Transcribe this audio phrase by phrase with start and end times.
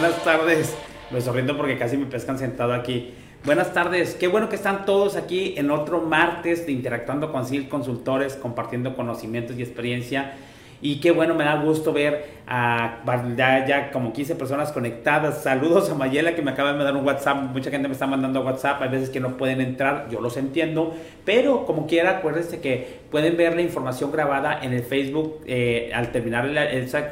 [0.00, 0.76] buenas tardes.
[1.10, 3.14] Me sorprendo porque casi me pescan sentado aquí.
[3.44, 7.68] Buenas tardes, qué bueno que están todos aquí en otro martes de Interactuando con SIL
[7.68, 10.36] Consultores, compartiendo conocimientos y experiencia.
[10.80, 13.02] Y qué bueno, me da gusto ver a
[13.36, 15.42] ya, como 15 personas conectadas.
[15.42, 17.36] Saludos a Mayela que me acaba de mandar un WhatsApp.
[17.52, 18.80] Mucha gente me está mandando WhatsApp.
[18.82, 20.94] Hay veces que no pueden entrar, yo los entiendo.
[21.24, 26.12] Pero como quiera, acuérdense que pueden ver la información grabada en el Facebook eh, al
[26.12, 26.48] terminar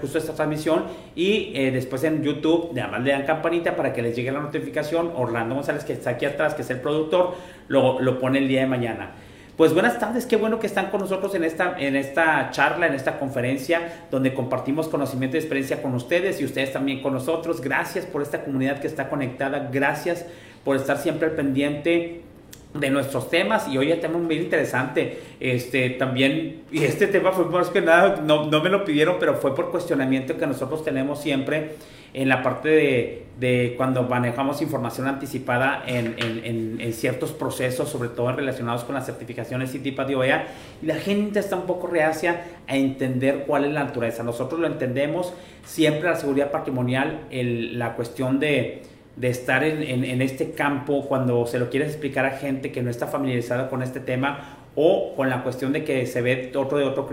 [0.00, 0.84] justo esta transmisión.
[1.14, 5.10] Y eh, después en YouTube, además le dan campanita para que les llegue la notificación.
[5.16, 7.34] Orlando González, que está aquí atrás, que es el productor,
[7.68, 9.10] lo, lo pone el día de mañana.
[9.56, 12.92] Pues buenas tardes, qué bueno que están con nosotros en esta, en esta charla, en
[12.92, 17.62] esta conferencia, donde compartimos conocimiento y experiencia con ustedes y ustedes también con nosotros.
[17.62, 20.26] Gracias por esta comunidad que está conectada, gracias
[20.62, 22.20] por estar siempre al pendiente
[22.74, 23.66] de nuestros temas.
[23.68, 25.20] Y hoy el tema muy interesante.
[25.40, 29.36] Este también y este tema fue más que nada no, no me lo pidieron pero
[29.36, 31.76] fue por cuestionamiento que nosotros tenemos siempre
[32.16, 38.08] en la parte de, de cuando manejamos información anticipada en, en, en, ciertos procesos, sobre
[38.08, 40.46] todo relacionados con las certificaciones y tipo de OEA,
[40.82, 44.22] y la gente está un poco reacia a entender cuál es la naturaleza.
[44.22, 45.34] Nosotros lo entendemos,
[45.66, 48.80] siempre la seguridad patrimonial, el, la cuestión de,
[49.16, 52.88] de estar en, en, este campo cuando se lo quieres explicar a gente que no
[52.88, 56.84] está familiarizada con este tema o con la cuestión de que se ve otro de
[56.84, 57.08] otro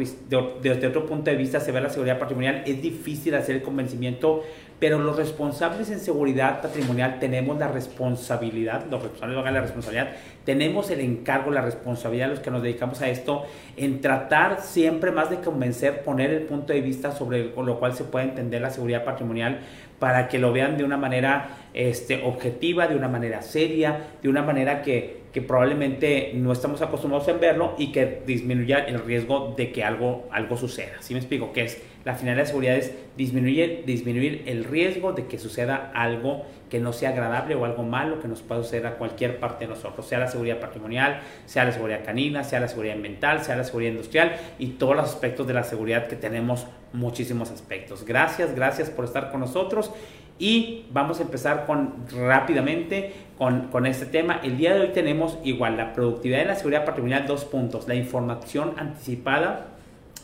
[0.61, 4.43] desde otro punto de vista se ve la seguridad patrimonial es difícil hacer el convencimiento
[4.79, 10.09] pero los responsables en seguridad patrimonial tenemos la responsabilidad, los responsables van a la responsabilidad,
[10.45, 13.43] tenemos el encargo, la responsabilidad, los que nos dedicamos a esto,
[13.77, 18.03] en tratar siempre más de convencer, poner el punto de vista sobre lo cual se
[18.03, 19.59] puede entender la seguridad patrimonial
[19.99, 24.41] para que lo vean de una manera este, objetiva, de una manera seria, de una
[24.41, 29.71] manera que, que probablemente no estamos acostumbrados a verlo y que disminuya el riesgo de
[29.71, 30.93] que algo, algo suceda.
[30.99, 31.53] ¿Sí me explico?
[31.53, 36.45] Que es la finalidad de seguridad es disminuir, disminuir el riesgo de que suceda algo
[36.69, 39.69] que no sea agradable o algo malo que nos pueda suceder a cualquier parte de
[39.69, 43.63] nosotros, sea la seguridad patrimonial, sea la seguridad canina, sea la seguridad ambiental, sea la
[43.63, 48.05] seguridad industrial y todos los aspectos de la seguridad que tenemos muchísimos aspectos.
[48.05, 49.91] Gracias, gracias por estar con nosotros
[50.39, 54.41] y vamos a empezar con rápidamente con, con, este tema.
[54.43, 57.95] El día de hoy tenemos igual la productividad de la seguridad patrimonial, dos puntos, la
[57.95, 59.67] información anticipada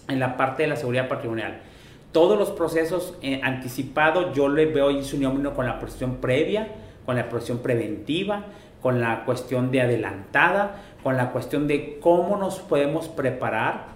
[0.10, 1.69] en la parte de la seguridad patrimonial
[2.12, 5.20] todos los procesos eh, anticipados, yo le veo ahí su
[5.54, 6.68] con la protección previa,
[7.06, 8.46] con la protección preventiva,
[8.82, 13.88] con la cuestión de adelantada, con la cuestión de cómo nos podemos preparar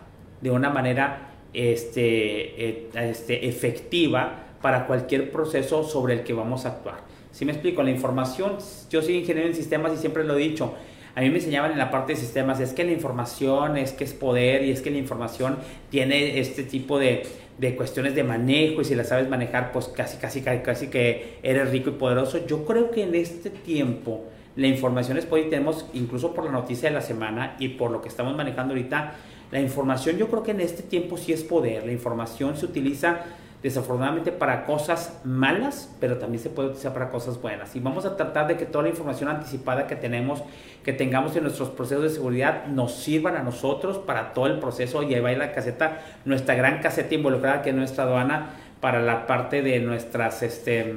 [0.41, 6.69] de una manera este, eh, este, efectiva para cualquier proceso sobre el que vamos a
[6.69, 6.97] actuar.
[7.31, 8.57] Si me explico, la información,
[8.89, 10.73] yo soy ingeniero en sistemas y siempre lo he dicho,
[11.15, 14.03] a mí me enseñaban en la parte de sistemas, es que la información es que
[14.03, 15.57] es poder y es que la información
[15.91, 17.23] tiene este tipo de,
[17.57, 21.69] de cuestiones de manejo y si la sabes manejar, pues casi, casi, casi que eres
[21.71, 22.45] rico y poderoso.
[22.45, 24.25] Yo creo que en este tiempo
[24.55, 27.91] la información es poder y tenemos, incluso por la noticia de la semana y por
[27.91, 29.15] lo que estamos manejando ahorita,
[29.51, 31.85] la información yo creo que en este tiempo sí es poder.
[31.85, 33.23] La información se utiliza
[33.63, 37.75] desafortunadamente para cosas malas, pero también se puede utilizar para cosas buenas.
[37.75, 40.43] Y vamos a tratar de que toda la información anticipada que tenemos,
[40.83, 45.01] que tengamos en nuestros procesos de seguridad, nos sirvan a nosotros para todo el proceso.
[45.01, 48.49] Y ahí va la caseta, nuestra gran caseta involucrada que es nuestra aduana
[48.81, 50.93] para la parte de nuestras, este,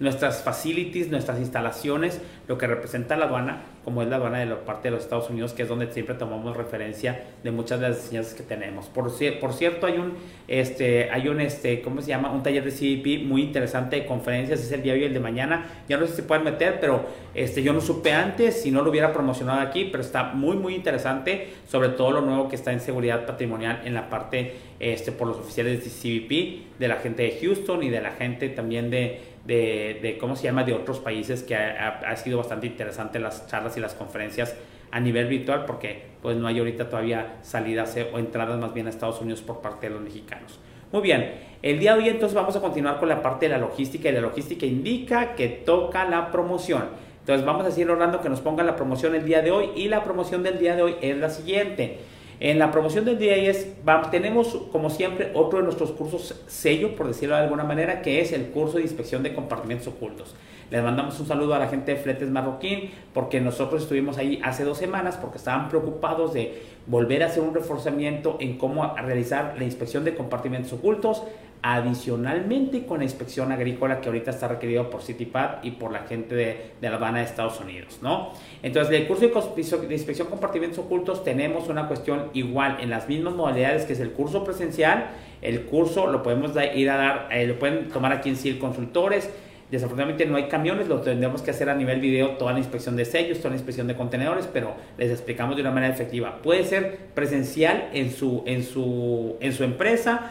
[0.00, 4.64] nuestras facilities, nuestras instalaciones, lo que representa la aduana como es la aduana de la
[4.64, 7.98] parte de los Estados Unidos, que es donde siempre tomamos referencia de muchas de las
[7.98, 8.86] enseñanzas que tenemos.
[8.86, 10.14] Por, por cierto, hay un,
[10.48, 12.32] este, hay un, este, ¿cómo se llama?
[12.32, 15.20] Un taller de CDP muy interesante de conferencias, es el día de hoy el de
[15.20, 15.84] mañana.
[15.88, 18.90] Ya no sé si pueden meter, pero este, yo no supe antes, si no lo
[18.90, 22.80] hubiera promocionado aquí, pero está muy, muy interesante, sobre todo lo nuevo que está en
[22.80, 27.38] seguridad patrimonial en la parte, este, por los oficiales de CBP, de la gente de
[27.40, 31.42] Houston y de la gente también de de, de, ¿cómo se llama?, de otros países,
[31.42, 34.56] que ha, ha, sido bastante interesante las charlas y las conferencias
[34.90, 38.86] a nivel virtual, porque pues no hay ahorita todavía salidas eh, o entradas más bien
[38.86, 40.58] a Estados Unidos por parte de los mexicanos.
[40.92, 43.58] Muy bien, el día de hoy entonces vamos a continuar con la parte de la
[43.58, 46.84] logística y la logística indica que toca la promoción.
[47.20, 49.88] Entonces vamos a decir Orlando que nos ponga la promoción el día de hoy y
[49.88, 51.98] la promoción del día de hoy es la siguiente.
[52.38, 53.66] En la promoción del es,
[54.10, 58.32] tenemos como siempre otro de nuestros cursos sello, por decirlo de alguna manera, que es
[58.32, 60.34] el curso de inspección de compartimentos ocultos.
[60.70, 64.64] Les mandamos un saludo a la gente de Fletes Marroquín porque nosotros estuvimos ahí hace
[64.64, 69.64] dos semanas porque estaban preocupados de volver a hacer un reforzamiento en cómo realizar la
[69.64, 71.22] inspección de compartimentos ocultos
[71.62, 76.34] adicionalmente con la inspección agrícola que ahorita está requerido por CityPad y por la gente
[76.34, 78.32] de, de La Habana de Estados Unidos, ¿no?
[78.62, 83.84] Entonces, del curso de, inspección compartimentos ocultos tenemos una cuestión igual en las mismas modalidades
[83.84, 85.08] que es el curso presencial,
[85.42, 89.30] el curso lo podemos ir a dar, eh, lo pueden tomar aquí en CIL Consultores,
[89.70, 93.04] Desafortunadamente no hay camiones, lo tendremos que hacer a nivel video toda la inspección de
[93.04, 96.40] sellos, toda la inspección de contenedores, pero les explicamos de una manera efectiva.
[96.40, 100.30] Puede ser presencial en su, en su, en su empresa,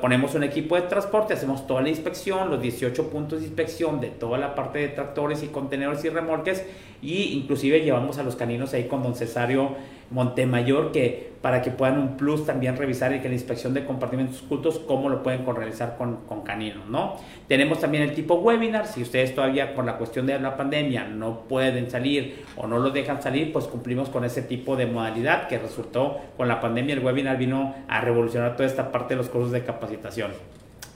[0.00, 4.08] ponemos un equipo de transporte, hacemos toda la inspección, los 18 puntos de inspección de
[4.08, 6.64] toda la parte de tractores y contenedores y remolques
[7.02, 9.70] y inclusive llevamos a los caninos ahí con don Cesario
[10.14, 14.40] Montemayor que para que puedan un plus también revisar y que la inspección de compartimentos
[14.42, 17.16] cultos cómo lo pueden realizar con, con caninos, ¿no?
[17.48, 21.40] Tenemos también el tipo webinar, si ustedes todavía por la cuestión de la pandemia no
[21.40, 25.58] pueden salir o no lo dejan salir, pues cumplimos con ese tipo de modalidad que
[25.58, 29.50] resultó con la pandemia, el webinar vino a revolucionar toda esta parte de los cursos
[29.50, 30.30] de capacitación.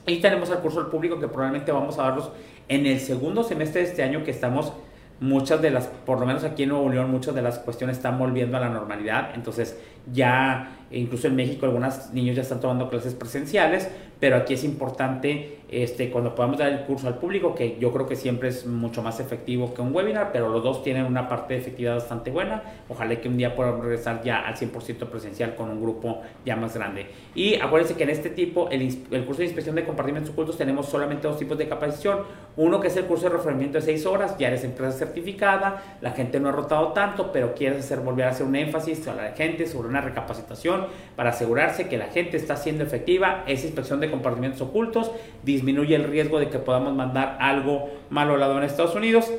[0.07, 2.31] Y tenemos el curso al público que probablemente vamos a darlos
[2.69, 4.73] en el segundo semestre de este año que estamos
[5.21, 8.17] muchas de las, por lo menos aquí en Nuevo León, muchas de las cuestiones están
[8.17, 9.31] volviendo a la normalidad.
[9.35, 9.79] Entonces
[10.11, 13.89] ya, incluso en México, algunos niños ya están tomando clases presenciales,
[14.19, 18.07] pero aquí es importante este, cuando podamos dar el curso al público, que yo creo
[18.07, 21.53] que siempre es mucho más efectivo que un webinar, pero los dos tienen una parte
[21.53, 22.63] de efectividad bastante buena.
[22.87, 26.75] Ojalá que un día podamos regresar ya al 100% presencial con un grupo ya más
[26.75, 27.07] grande.
[27.35, 28.81] Y acuérdense que en este tipo, el,
[29.11, 32.19] el curso de inspección de compartimentos ocultos, tenemos solamente dos tipos de capacitación.
[32.57, 36.11] Uno que es el curso de referimiento de 6 horas, ya eres empresa certificada, la
[36.11, 39.31] gente no ha rotado tanto, pero quieres hacer, volver a hacer un énfasis a la
[39.31, 44.09] gente sobre una recapacitación para asegurarse que la gente está siendo efectiva esa inspección de
[44.09, 45.11] compartimentos ocultos
[45.59, 49.29] disminuye el riesgo de que podamos mandar algo malo al lado en Estados Unidos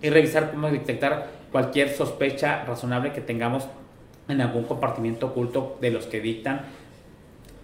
[0.00, 3.66] y revisar cómo detectar cualquier sospecha razonable que tengamos
[4.28, 6.60] en algún compartimiento oculto de los que dictan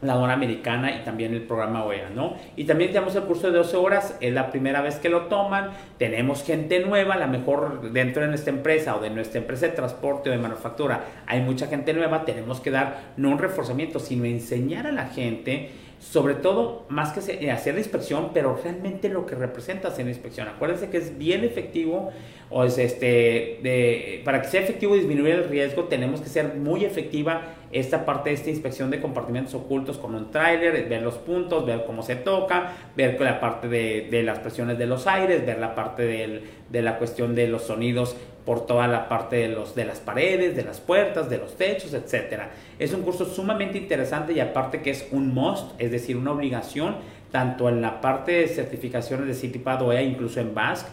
[0.01, 2.35] la dona americana y también el programa OEA, ¿no?
[2.57, 5.71] Y también tenemos el curso de 12 horas, es la primera vez que lo toman,
[5.97, 9.75] tenemos gente nueva, a lo mejor dentro de nuestra empresa o de nuestra empresa de
[9.75, 14.25] transporte o de manufactura, hay mucha gente nueva, tenemos que dar no un reforzamiento, sino
[14.25, 15.71] enseñar a la gente
[16.03, 20.49] sobre todo, más que hacer la inspección, pero realmente lo que representa hacer la inspección.
[20.49, 22.11] Acuérdense que es bien efectivo,
[22.51, 26.85] o es este, de, para que sea efectivo disminuir el riesgo, tenemos que ser muy
[26.85, 31.65] efectiva esta parte de esta inspección de compartimentos ocultos con un tráiler, ver los puntos,
[31.65, 35.61] ver cómo se toca, ver la parte de, de las presiones de los aires, ver
[35.61, 39.75] la parte del, de la cuestión de los sonidos por toda la parte de, los,
[39.75, 42.43] de las paredes, de las puertas, de los techos, etc.
[42.79, 46.97] Es un curso sumamente interesante y aparte que es un must, es decir, una obligación,
[47.31, 50.87] tanto en la parte de certificaciones de CityPad o incluso en BASC,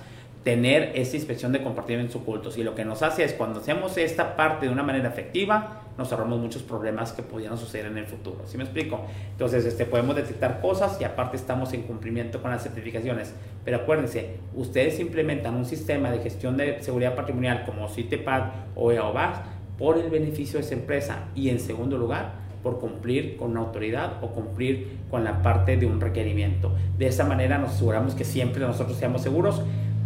[0.44, 2.58] tener esta inspección de compartimentos ocultos.
[2.58, 6.12] Y lo que nos hace es cuando hacemos esta parte de una manera efectiva, nos
[6.14, 8.38] ahorramos muchos problemas que pudieran suceder en el futuro.
[8.46, 9.02] ¿Sí me explico?
[9.32, 13.36] Entonces, este, podemos detectar cosas y aparte estamos en cumplimiento con las certificaciones.
[13.66, 18.44] Pero acuérdense, ustedes implementan un sistema de gestión de seguridad patrimonial como CITEPAD
[18.76, 19.42] o EOBAS
[19.78, 24.24] por el beneficio de esa empresa y en segundo lugar, por cumplir con una autoridad
[24.24, 26.74] o cumplir con la parte de un requerimiento.
[26.98, 29.62] De esa manera nos aseguramos que siempre nosotros seamos seguros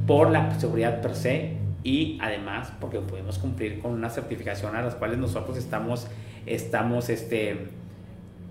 [0.07, 4.95] por la seguridad per se y además porque podemos cumplir con una certificación a las
[4.95, 6.07] cuales nosotros estamos,
[6.45, 7.67] estamos, este,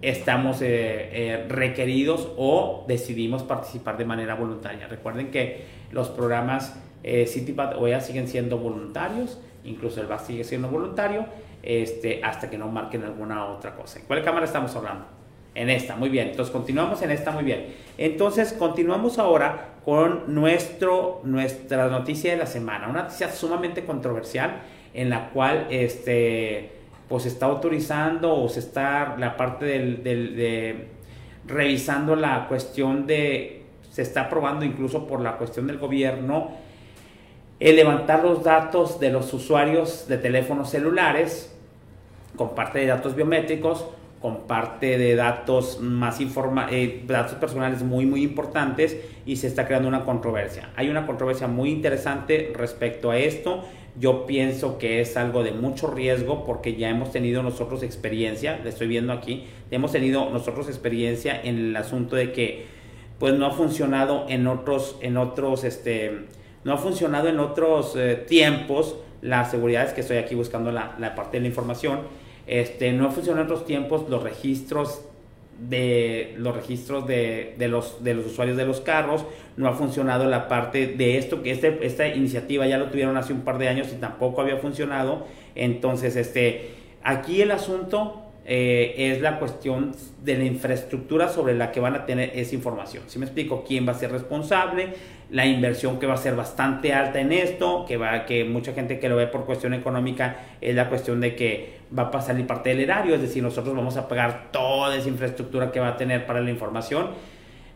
[0.02, 0.66] estamos eh,
[1.12, 4.86] eh, requeridos o decidimos participar de manera voluntaria.
[4.86, 10.68] Recuerden que los programas eh, CityPad OEA siguen siendo voluntarios, incluso el VAS sigue siendo
[10.68, 11.26] voluntario,
[11.62, 13.98] este, hasta que no marquen alguna otra cosa.
[13.98, 15.21] ¿En cuál cámara estamos hablando?
[15.54, 16.28] En esta, muy bien.
[16.28, 17.66] Entonces continuamos en esta, muy bien.
[17.98, 22.88] Entonces continuamos ahora con nuestro, nuestra noticia de la semana.
[22.88, 24.62] Una noticia sumamente controversial
[24.94, 26.70] en la cual este,
[27.08, 30.88] pues está autorizando o se está la parte del, de
[31.46, 36.50] revisando la cuestión de, se está aprobando incluso por la cuestión del gobierno,
[37.60, 41.54] el levantar los datos de los usuarios de teléfonos celulares
[42.36, 43.86] con parte de datos biométricos
[44.22, 49.66] con parte de datos más informa eh, datos personales muy muy importantes y se está
[49.66, 50.70] creando una controversia.
[50.76, 53.64] Hay una controversia muy interesante respecto a esto.
[53.98, 58.70] Yo pienso que es algo de mucho riesgo porque ya hemos tenido nosotros experiencia, le
[58.70, 62.64] estoy viendo aquí, hemos tenido nosotros experiencia en el asunto de que
[63.18, 66.26] pues no ha funcionado en otros en otros este
[66.64, 70.96] no ha funcionado en otros eh, tiempos la seguridad es que estoy aquí buscando la,
[70.98, 72.00] la parte de la información
[72.46, 75.02] este, no en otros tiempos los registros
[75.68, 79.24] de los registros de, los, de los usuarios de los carros,
[79.56, 83.32] no ha funcionado la parte de esto, que este, esta iniciativa ya lo tuvieron hace
[83.32, 85.26] un par de años y tampoco había funcionado.
[85.54, 86.70] Entonces, este,
[87.04, 89.94] aquí el asunto eh, es la cuestión
[90.24, 93.04] de la infraestructura sobre la que van a tener esa información.
[93.06, 94.94] Si me explico, quién va a ser responsable,
[95.30, 98.98] la inversión que va a ser bastante alta en esto, que va que mucha gente
[98.98, 102.70] que lo ve por cuestión económica es la cuestión de que va a pasar parte
[102.70, 106.26] del erario, es decir, nosotros vamos a pagar toda esa infraestructura que va a tener
[106.26, 107.10] para la información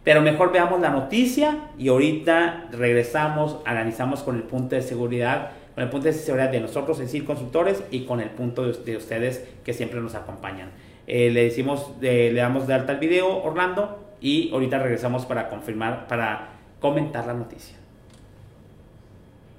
[0.04, 5.85] Pero mejor veamos la noticia y ahorita regresamos, analizamos con el punto de seguridad, con
[5.85, 9.44] el punto de seguridad de nosotros en CIR Consultores y con el punto de, ustedes
[9.64, 10.70] que siempre nos acompañan.
[11.08, 16.06] Eh, le decimos, le damos de alta el video, Orlando, y ahorita regresamos para confirmar,
[16.06, 17.76] para comentar la noticia.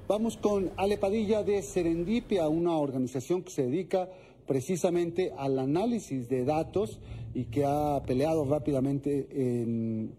[0.07, 4.07] Vamos con Ale Padilla de Serendipia, una organización que se dedica
[4.47, 6.99] precisamente al análisis de datos
[7.33, 10.15] y que ha peleado rápidamente en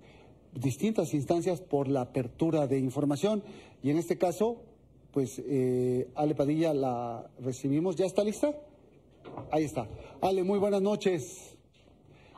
[0.55, 3.43] distintas instancias por la apertura de información.
[3.83, 4.63] Y en este caso,
[5.13, 7.97] pues eh, Ale Padilla la recibimos.
[7.97, 8.55] ¿Ya está lista?
[9.51, 9.89] Ahí está.
[10.21, 11.57] Ale, muy buenas noches.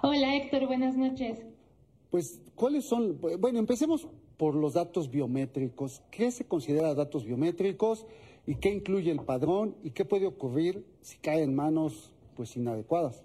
[0.02, 1.38] Hola Héctor, buenas noches.
[2.10, 3.20] Pues, ¿cuáles son?
[3.20, 6.02] Bueno, empecemos por los datos biométricos.
[6.10, 8.06] ¿Qué se considera datos biométricos
[8.50, 13.22] y qué incluye el padrón y qué puede ocurrir si cae en manos pues inadecuadas?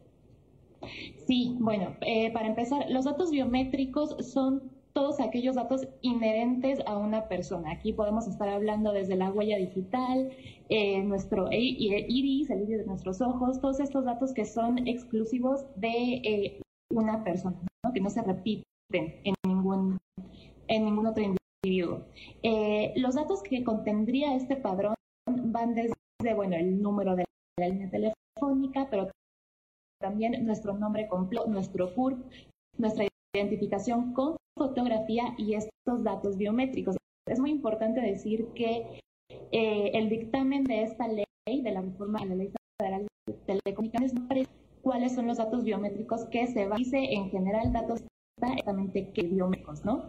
[1.25, 7.27] Sí, bueno, eh, para empezar, los datos biométricos son todos aquellos datos inherentes a una
[7.27, 7.71] persona.
[7.71, 10.29] Aquí podemos estar hablando desde la huella digital,
[10.69, 16.21] eh, nuestro iris, el iris de nuestros ojos, todos estos datos que son exclusivos de
[16.23, 17.57] eh, una persona,
[17.91, 18.63] que no se repiten
[18.93, 19.97] en ningún,
[20.67, 21.23] en ningún otro
[21.63, 22.03] individuo.
[22.95, 24.93] Los datos que contendría este padrón
[25.25, 25.93] van desde,
[26.35, 27.25] bueno, el número de
[27.59, 29.09] la línea telefónica, pero
[29.99, 32.19] también nuestro nombre completo, nuestro CURP,
[32.77, 36.97] nuestra identificación con fotografía y estos datos biométricos.
[37.27, 39.01] Es muy importante decir que
[39.51, 44.13] eh, el dictamen de esta ley, de la reforma a la Ley Federal de Telecomunicaciones,
[44.13, 44.27] no
[44.81, 46.75] cuáles son los datos biométricos que se va.
[46.75, 48.03] Dice en general datos
[48.37, 50.03] exactamente que biométricos, ¿no?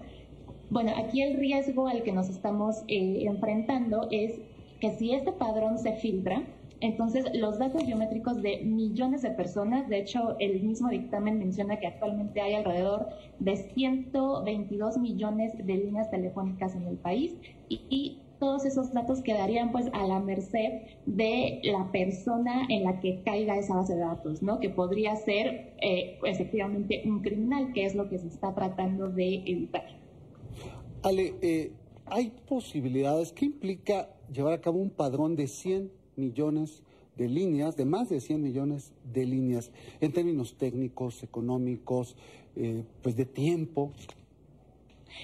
[0.68, 4.38] Bueno, aquí el riesgo al que nos estamos eh, enfrentando es
[4.80, 6.42] que si este padrón se filtra,
[6.80, 11.87] entonces, los datos biométricos de millones de personas, de hecho, el mismo dictamen menciona que
[11.87, 17.35] actualmente hay alrededor de 122 millones de líneas telefónicas en el país
[17.68, 23.23] y, todos esos datos quedarían pues a la merced de la persona en la que
[23.23, 24.61] caiga esa base de datos, ¿no?
[24.61, 29.37] Que podría ser eh, efectivamente un criminal, que es lo que se está tratando de
[29.37, 29.87] evitar.
[31.02, 31.73] Ale, eh,
[32.04, 33.33] ¿hay posibilidades?
[33.33, 36.83] ¿Qué implica llevar a cabo un padrón de 100 millones
[37.16, 42.16] de líneas, de más de 100 millones de líneas, en términos técnicos, económicos,
[42.56, 43.92] eh, pues de tiempo.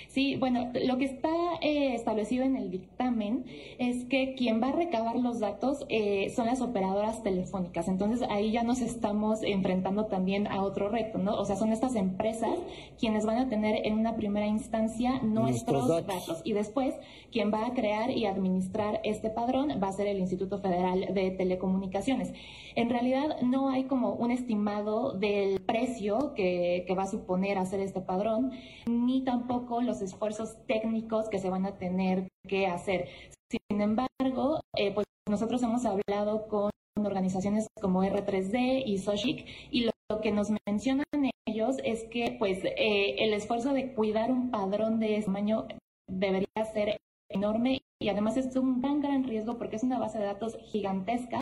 [0.09, 1.31] Sí, bueno, lo que está
[1.61, 3.45] eh, establecido en el dictamen
[3.79, 7.89] es que quien va a recabar los datos eh, son las operadoras telefónicas.
[7.89, 11.39] Entonces ahí ya nos estamos enfrentando también a otro reto, ¿no?
[11.39, 12.59] O sea, son estas empresas
[12.99, 16.41] quienes van a tener en una primera instancia nuestros, datos.
[16.45, 16.95] Y después,
[17.31, 21.31] quien va a crear y administrar este padrón va a ser el Instituto Federal de
[21.31, 22.33] Telecomunicaciones.
[22.75, 27.81] En realidad no hay como un estimado del precio que, que va a suponer hacer
[27.81, 28.53] este padrón,
[28.87, 33.09] ni tampoco los esfuerzos técnicos que se van a tener que hacer.
[33.51, 39.93] Sin embargo, eh, pues nosotros hemos hablado con organizaciones como R3D y SOSHIC y lo,
[40.21, 41.05] que nos mencionan
[41.47, 45.67] ellos es que pues eh, el esfuerzo de cuidar un padrón de ese tamaño
[46.07, 46.99] debería ser
[47.31, 51.41] enorme y además es un gran, gran riesgo porque es una base de datos gigantesca,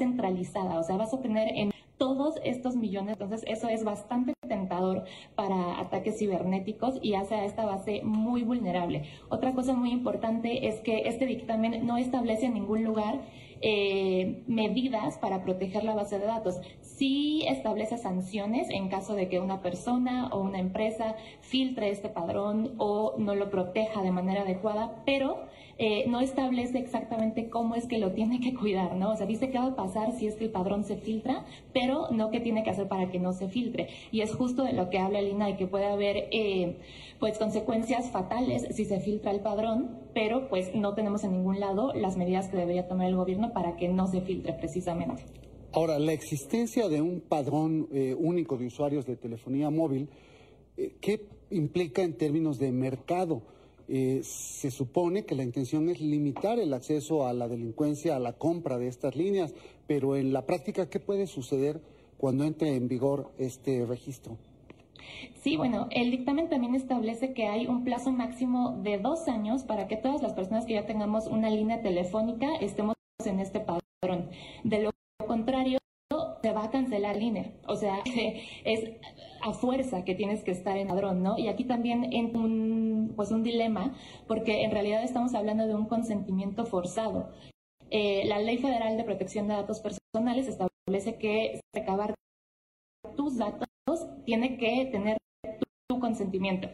[0.00, 3.16] centralizada, o sea, vas a tener en todos estos millones.
[3.20, 9.04] Entonces, eso es bastante tentador para ataques cibernéticos y hace a esta base muy vulnerable.
[9.28, 13.20] Otra cosa muy importante es que este dictamen no establece en ningún lugar
[13.60, 16.60] eh, medidas para proteger la base de datos.
[16.80, 22.74] Sí establece sanciones en caso de que una persona o una empresa filtre este padrón
[22.78, 25.46] o no lo proteja de manera adecuada, pero
[25.80, 29.12] eh, no establece exactamente cómo es que lo tiene que cuidar, ¿no?
[29.12, 32.10] O sea, dice qué va a pasar si es que el padrón se filtra, pero
[32.10, 33.88] no qué tiene que hacer para que no se filtre.
[34.10, 36.78] Y es justo de lo que habla Lina, y que puede haber eh,
[37.20, 41.92] pues consecuencias fatales si se filtra el padrón, pero pues no tenemos en ningún lado
[41.94, 45.22] las medidas que debería tomar el gobierno para que no se filtre precisamente.
[45.72, 50.08] Ahora, la existencia de un padrón eh, único de usuarios de telefonía móvil,
[51.00, 53.42] ¿qué implica en términos de mercado?
[53.88, 58.34] Eh, se supone que la intención es limitar el acceso a la delincuencia, a la
[58.34, 59.54] compra de estas líneas,
[59.86, 61.80] pero en la práctica, ¿qué puede suceder
[62.18, 64.36] cuando entre en vigor este registro?
[65.42, 69.88] Sí, bueno, el dictamen también establece que hay un plazo máximo de dos años para
[69.88, 74.28] que todas las personas que ya tengamos una línea telefónica estemos en este padrón.
[74.64, 74.90] De lo
[75.26, 75.78] contrario,
[76.42, 77.52] se va a cancelar la línea.
[77.66, 77.98] O sea,
[78.64, 78.90] es
[79.42, 81.38] a fuerza que tienes que estar en padrón, ¿no?
[81.38, 83.94] Y aquí también en un, pues un dilema,
[84.26, 87.30] porque en realidad estamos hablando de un consentimiento forzado.
[87.90, 92.14] Eh, la Ley Federal de Protección de Datos Personales establece que recabar
[93.16, 93.68] tus datos
[94.24, 95.16] tiene que tener
[95.88, 96.68] tu consentimiento.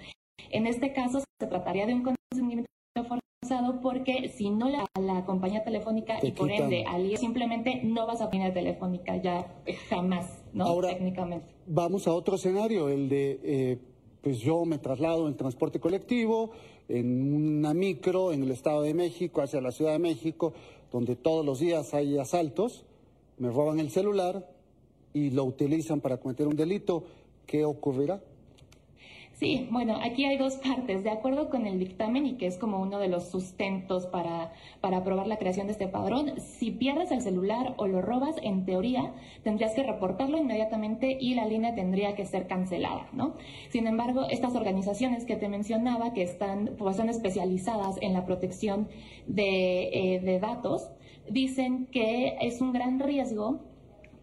[0.50, 2.68] En este caso se trataría de un consentimiento
[3.02, 8.20] forzado porque si no la, la compañía telefónica y por ende al simplemente no vas
[8.20, 9.46] a línea telefónica ya
[9.88, 10.64] jamás, ¿no?
[10.64, 11.46] Ahora, Técnicamente.
[11.66, 13.78] Vamos a otro escenario, el de, eh,
[14.22, 16.52] pues yo me traslado en transporte colectivo,
[16.88, 20.52] en una micro en el Estado de México, hacia la Ciudad de México,
[20.92, 22.84] donde todos los días hay asaltos,
[23.38, 24.48] me roban el celular
[25.12, 27.04] y lo utilizan para cometer un delito.
[27.46, 28.20] ¿Qué ocurrirá?
[29.34, 31.02] Sí, bueno, aquí hay dos partes.
[31.02, 34.98] De acuerdo con el dictamen y que es como uno de los sustentos para, para
[34.98, 39.12] aprobar la creación de este padrón, si pierdes el celular o lo robas, en teoría
[39.42, 43.34] tendrías que reportarlo inmediatamente y la línea tendría que ser cancelada, ¿no?
[43.70, 48.88] Sin embargo, estas organizaciones que te mencionaba, que están, pues, son especializadas en la protección
[49.26, 50.90] de, eh, de datos,
[51.28, 53.73] dicen que es un gran riesgo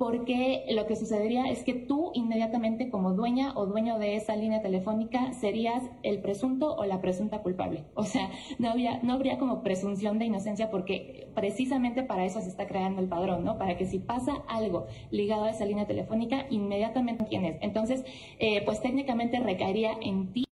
[0.02, 4.64] porque lo que sucedería es que tú inmediatamente como dueña o dueño de esa línea
[4.64, 7.84] telefónica serías el presunto o la presunta culpable.
[7.94, 12.50] O sea, no, había, no habría como presunción de inocencia porque precisamente para eso se
[12.50, 13.60] está creando el padrón, ¿no?
[13.60, 17.60] Para que si pasa algo ligado a esa línea telefónica, inmediatamente tienes.
[17.62, 18.04] Entonces,
[18.40, 20.46] eh, pues técnicamente recaería en ti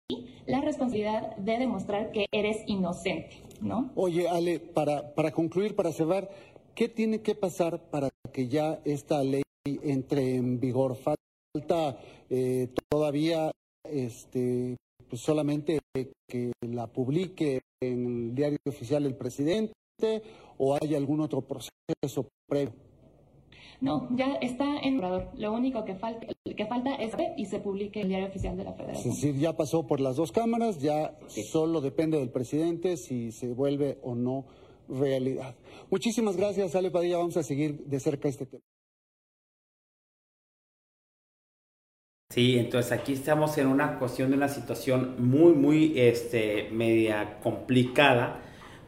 [0.46, 3.92] la responsabilidad de demostrar que eres inocente, ¿no?
[3.96, 6.30] Oye, Ale, para, para concluir, para cerrar,
[6.75, 10.96] ¿qué tiene que pasar para que ya esta ley entre en vigor.
[10.96, 13.52] Falta eh, todavía
[13.84, 14.78] este,
[15.10, 15.80] pues solamente
[16.28, 19.74] que la publique en el diario oficial el presidente
[20.58, 22.74] o hay algún otro proceso previo.
[23.80, 25.00] No, ya está en.
[25.00, 28.64] Lo único que falta, que falta es que y se publique el diario oficial de
[28.64, 29.14] la Federación.
[29.14, 31.16] Es decir, ya pasó por las dos cámaras, ya
[31.52, 34.46] solo depende del presidente si se vuelve o no
[34.89, 35.56] realidad.
[35.89, 37.17] Muchísimas gracias, Ale Padilla.
[37.17, 38.63] Vamos a seguir de cerca este tema.
[42.29, 48.41] Sí, entonces aquí estamos en una cuestión de una situación muy, muy este, media complicada.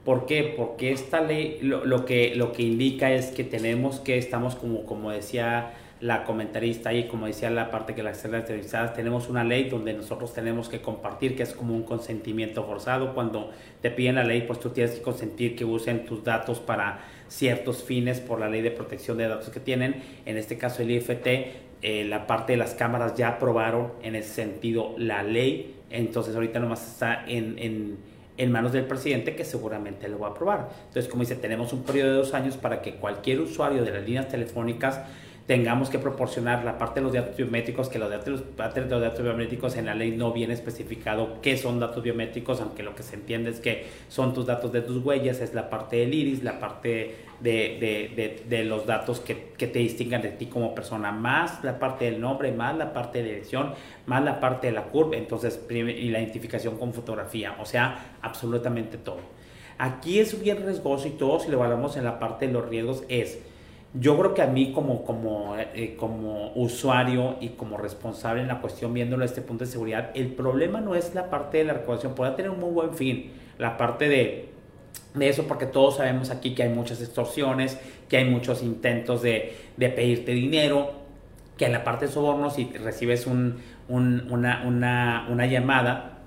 [0.04, 0.54] ¿Por qué?
[0.58, 5.12] Porque esta ley lo, que, lo que indica es que tenemos que, estamos como, como
[5.12, 9.94] decía la comentarista y como decía la parte que las televisadas, tenemos una ley donde
[9.94, 13.14] nosotros tenemos que compartir, que es como un consentimiento forzado.
[13.14, 17.02] Cuando te piden la ley, pues tú tienes que consentir que usen tus datos para
[17.28, 20.02] ciertos fines por la ley de protección de datos que tienen.
[20.26, 21.28] En este caso el IFT,
[21.82, 25.76] eh, la parte de las cámaras ya aprobaron en ese sentido la ley.
[25.90, 27.98] Entonces ahorita nomás está en, en,
[28.38, 30.70] en manos del presidente que seguramente lo va a aprobar.
[30.88, 34.06] Entonces, como dice, tenemos un periodo de dos años para que cualquier usuario de las
[34.06, 35.02] líneas telefónicas
[35.50, 39.78] tengamos que proporcionar la parte de los datos biométricos, que los datos, los datos biométricos
[39.78, 43.50] en la ley no viene especificado qué son datos biométricos, aunque lo que se entiende
[43.50, 47.16] es que son tus datos de tus huellas, es la parte del iris, la parte
[47.40, 51.80] de, de, de, los datos que, que, te distingan de ti como persona, más la
[51.80, 53.74] parte del nombre, más la parte de dirección,
[54.06, 59.00] más la parte de la curva, entonces, y la identificación con fotografía, o sea, absolutamente
[59.00, 59.22] todo.
[59.80, 63.04] Aquí es bien riesgoso y todo, si lo evaluamos en la parte de los riesgos,
[63.10, 63.40] es
[63.94, 68.62] yo creo que a mí como, como, eh, como usuario y como responsable en la
[68.62, 72.14] cuestión, viéndolo este punto de seguridad, el problema no es la parte de la recaudación,
[72.14, 74.50] puede tener un muy buen fin, la parte de,
[75.16, 79.56] de eso, porque todos sabemos aquí que hay muchas extorsiones, que hay muchos intentos de,
[79.78, 80.92] de pedirte dinero,
[81.58, 86.19] que en la parte de sobornos, si recibes un, un, una, una, una llamada,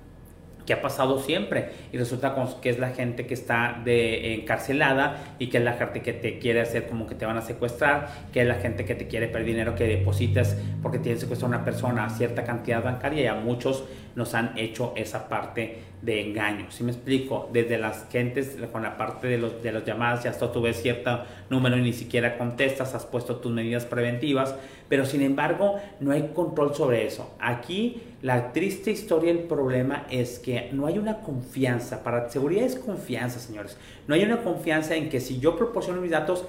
[0.65, 5.57] que ha pasado siempre y resulta que es la gente que está encarcelada y que
[5.57, 8.47] es la gente que te quiere hacer como que te van a secuestrar, que es
[8.47, 12.05] la gente que te quiere pedir dinero que deposites porque tiene secuestrado a una persona
[12.05, 13.83] a cierta cantidad bancaria y a muchos
[14.15, 16.67] nos han hecho esa parte de engaño.
[16.69, 20.29] Si me explico, desde las gentes con la parte de los, de las llamadas ya
[20.29, 24.55] hasta tú ves cierto número y ni siquiera contestas, has puesto tus medidas preventivas,
[24.89, 27.35] pero sin embargo no hay control sobre eso.
[27.39, 32.75] Aquí la triste historia, el problema es que no hay una confianza, para seguridad es
[32.75, 36.45] confianza, señores, no hay una confianza en que si yo proporciono mis datos,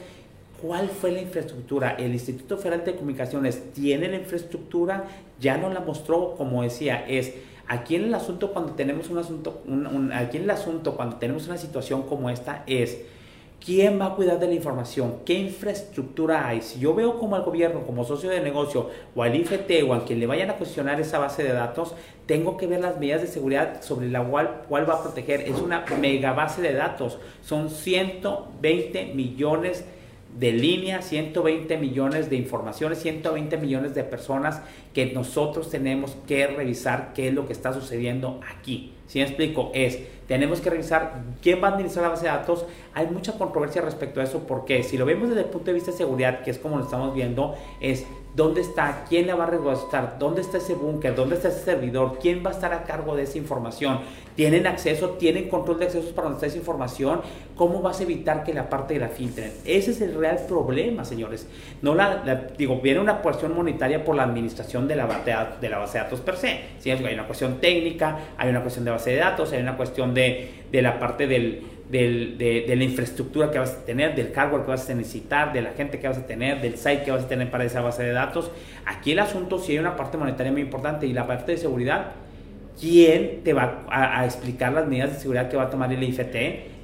[0.62, 1.90] ¿Cuál fue la infraestructura?
[1.90, 5.04] El Instituto Federal de Comunicaciones tiene la infraestructura,
[5.38, 7.34] ya no la mostró, como decía, es
[7.66, 9.62] Aquí en el asunto cuando tenemos un asunto,
[10.12, 12.98] aquí en el asunto cuando tenemos una situación como esta es
[13.64, 16.60] quién va a cuidar de la información, qué infraestructura hay.
[16.60, 20.04] Si yo veo como el gobierno, como socio de negocio o al IFT o a
[20.04, 21.94] quien le vayan a cuestionar esa base de datos,
[22.26, 25.40] tengo que ver las medidas de seguridad sobre la cual, cuál va a proteger.
[25.42, 29.94] Es una mega base de datos, son 120 millones de
[30.38, 37.12] de línea, 120 millones de informaciones, 120 millones de personas que nosotros tenemos que revisar
[37.14, 38.92] qué es lo que está sucediendo aquí.
[39.06, 42.64] Si me explico, es, tenemos que revisar quién va a administrar la base de datos.
[42.94, 45.90] Hay mucha controversia respecto a eso porque si lo vemos desde el punto de vista
[45.90, 49.04] de seguridad, que es como lo estamos viendo, es ¿Dónde está?
[49.08, 50.18] ¿Quién la va a resguardar?
[50.18, 51.14] ¿Dónde está ese búnker?
[51.14, 52.18] ¿Dónde está ese servidor?
[52.20, 54.00] ¿Quién va a estar a cargo de esa información?
[54.34, 55.10] ¿Tienen acceso?
[55.10, 57.20] ¿Tienen control de accesos para donde está esa información?
[57.54, 59.52] ¿Cómo vas a evitar que la parte de la filtren?
[59.64, 61.46] Ese es el real problema, señores.
[61.80, 65.06] No la, digo, viene una cuestión monetaria por la administración de la,
[65.60, 66.58] de, la base de datos per se.
[66.80, 66.90] ¿sí?
[66.90, 70.64] Hay una cuestión técnica, hay una cuestión de base de datos, hay una cuestión de,
[70.72, 74.88] de la parte del, de, la infraestructura que vas a tener, del hardware que vas
[74.88, 77.50] a necesitar, de la gente que vas a tener, del site que vas a tener
[77.50, 78.50] para esa base de datos.
[78.86, 82.12] Aquí el asunto sí hay una parte monetaria muy importante y la parte de seguridad.
[82.80, 86.34] ¿Quién te va a, explicar las medidas de seguridad que va a tomar el IFT?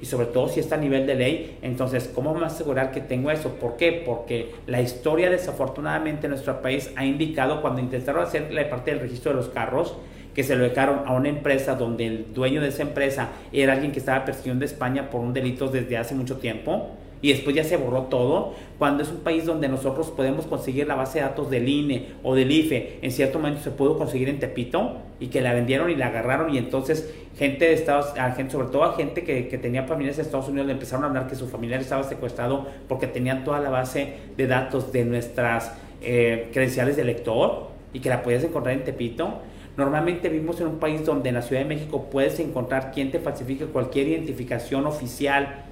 [0.01, 3.29] Y sobre todo si está a nivel de ley, entonces, ¿cómo a asegurar que tengo
[3.29, 3.55] eso?
[3.55, 4.01] ¿Por qué?
[4.05, 9.01] Porque la historia desafortunadamente en nuestro país ha indicado cuando intentaron hacer la parte del
[9.01, 9.97] registro de los carros,
[10.33, 13.91] que se lo dejaron a una empresa donde el dueño de esa empresa era alguien
[13.91, 16.91] que estaba persiguiendo de España por un delito desde hace mucho tiempo
[17.21, 20.95] y después ya se borró todo, cuando es un país donde nosotros podemos conseguir la
[20.95, 24.39] base de datos del INE o del IFE, en cierto momento se pudo conseguir en
[24.39, 28.13] Tepito y que la vendieron y la agarraron y entonces gente de Estados
[28.49, 31.27] sobre todo a gente que, que, tenía familias en Estados Unidos le empezaron a hablar
[31.27, 36.49] que su familiar estaba secuestrado porque tenían toda la base de datos de nuestras eh,
[36.51, 39.41] credenciales de lector y que la podías encontrar en Tepito
[39.77, 43.19] Normalmente vivimos en un país donde en la Ciudad de México puedes encontrar quien te
[43.19, 45.63] falsifique cualquier identificación oficial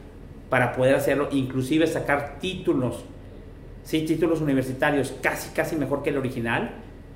[0.49, 3.03] para poder hacerlo, inclusive sacar títulos,
[3.83, 6.71] sí, títulos universitarios, casi, casi mejor que el original,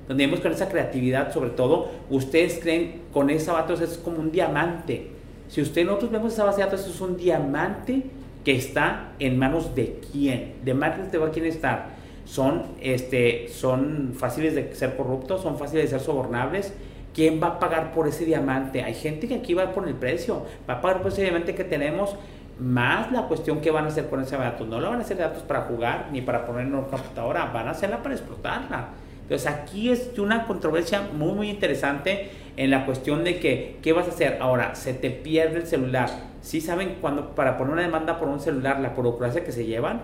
[0.06, 4.30] donde vemos con esa creatividad, sobre todo, ustedes creen con esa base es como un
[4.30, 5.10] diamante.
[5.48, 8.02] Si usted nosotros vemos esa base de datos, eso es un diamante
[8.44, 11.86] que está en manos de quién, de manos de quién está
[12.24, 16.74] son, este, son fáciles de ser corruptos, son fáciles de ser sobornables.
[17.14, 18.82] ¿Quién va a pagar por ese diamante?
[18.82, 21.64] Hay gente que aquí va por el precio, va a pagar por ese diamante que
[21.64, 22.16] tenemos,
[22.58, 24.66] más la cuestión que van a hacer con ese datos.
[24.66, 27.68] No lo van a hacer datos para jugar ni para poner en una computadora, van
[27.68, 28.88] a hacerla para explotarla.
[29.22, 34.06] Entonces aquí es una controversia muy muy interesante en la cuestión de que, ¿qué vas
[34.06, 34.38] a hacer?
[34.40, 36.10] Ahora, se te pierde el celular.
[36.42, 40.02] ¿Sí saben cuando para poner una demanda por un celular, la burocracia que se llevan?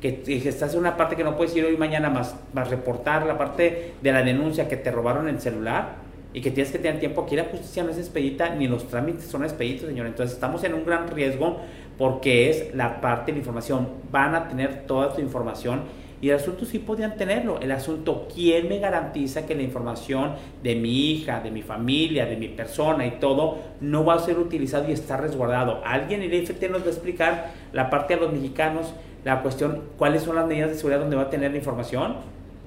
[0.00, 3.36] Que, estás en una parte que no puedes ir hoy mañana más, más reportar la
[3.36, 5.96] parte de la denuncia que te robaron el celular
[6.32, 7.22] y que tienes que tener tiempo.
[7.22, 10.06] Aquí la justicia no es expedita ni los trámites son expeditos, señor.
[10.06, 11.58] Entonces estamos en un gran riesgo
[11.96, 13.88] porque es la parte de la información.
[14.10, 15.82] Van a tener toda tu información
[16.20, 17.60] y el asunto sí podían tenerlo.
[17.60, 20.32] El asunto, ¿quién me garantiza que la información
[20.62, 24.38] de mi hija, de mi familia, de mi persona y todo no va a ser
[24.38, 25.80] utilizado y está resguardado?
[25.84, 28.92] Alguien en el IFT nos va a explicar la parte de los mexicanos
[29.24, 32.16] la cuestión, ¿cuáles son las medidas de seguridad donde va a tener la información?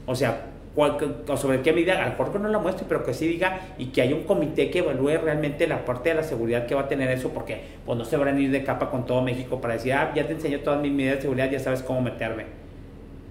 [0.05, 0.45] O sea,
[1.35, 4.01] sobre qué medida, a lo que no la muestre, pero que sí diga y que
[4.01, 7.09] haya un comité que evalúe realmente la parte de la seguridad que va a tener
[7.11, 9.93] eso, porque pues no se van a ir de capa con todo México para decir,
[9.93, 12.45] ah, ya te enseñé todas mis medidas de seguridad, ya sabes cómo meterme.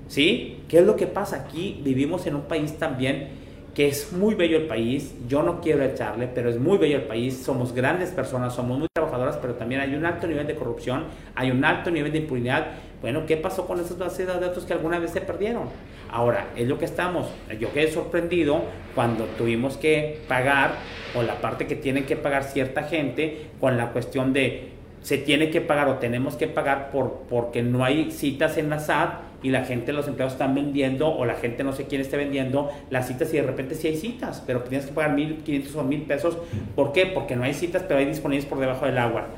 [0.09, 0.63] ¿Sí?
[0.69, 1.37] ¿Qué es lo que pasa?
[1.37, 3.41] Aquí vivimos en un país también
[3.75, 7.05] que es muy bello el país, yo no quiero echarle, pero es muy bello el
[7.05, 11.05] país, somos grandes personas, somos muy trabajadoras, pero también hay un alto nivel de corrupción,
[11.37, 12.67] hay un alto nivel de impunidad.
[13.01, 15.65] Bueno, ¿qué pasó con esas bases de datos que alguna vez se perdieron?
[16.11, 17.29] Ahora, es lo que estamos.
[17.59, 18.63] Yo quedé sorprendido
[18.95, 20.75] cuando tuvimos que pagar,
[21.15, 24.71] o la parte que tiene que pagar cierta gente, con la cuestión de
[25.03, 28.79] se tiene que pagar o tenemos que pagar por, porque no hay citas en la
[28.79, 32.19] SAT y la gente, los empleados están vendiendo o la gente no sé quién esté
[32.19, 35.85] vendiendo las citas y de repente sí hay citas, pero tienes que pagar 1.500 o
[35.85, 36.39] 1.000 pesos.
[36.77, 37.07] ¿Por qué?
[37.07, 39.29] Porque no hay citas, pero hay disponibles por debajo del agua.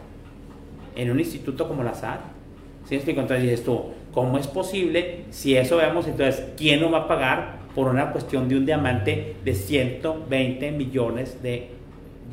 [0.96, 2.31] En un instituto como la SAT.
[2.92, 3.22] ¿Sí explico?
[3.22, 5.24] Entonces dices tú, ¿cómo es posible?
[5.30, 9.36] Si eso veamos, entonces, ¿quién no va a pagar por una cuestión de un diamante
[9.42, 11.70] de 120 millones de,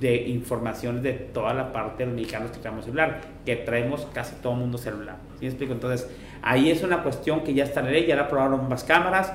[0.01, 3.21] de informaciones de toda la parte de los mexicanos que traemos celular?
[3.45, 5.15] Que traemos casi todo el mundo celular.
[5.39, 5.71] ¿Sí explico?
[5.71, 6.09] Entonces,
[6.41, 9.31] Ahí es una cuestión que ya está en ley, ya la aprobaron ambas cámaras.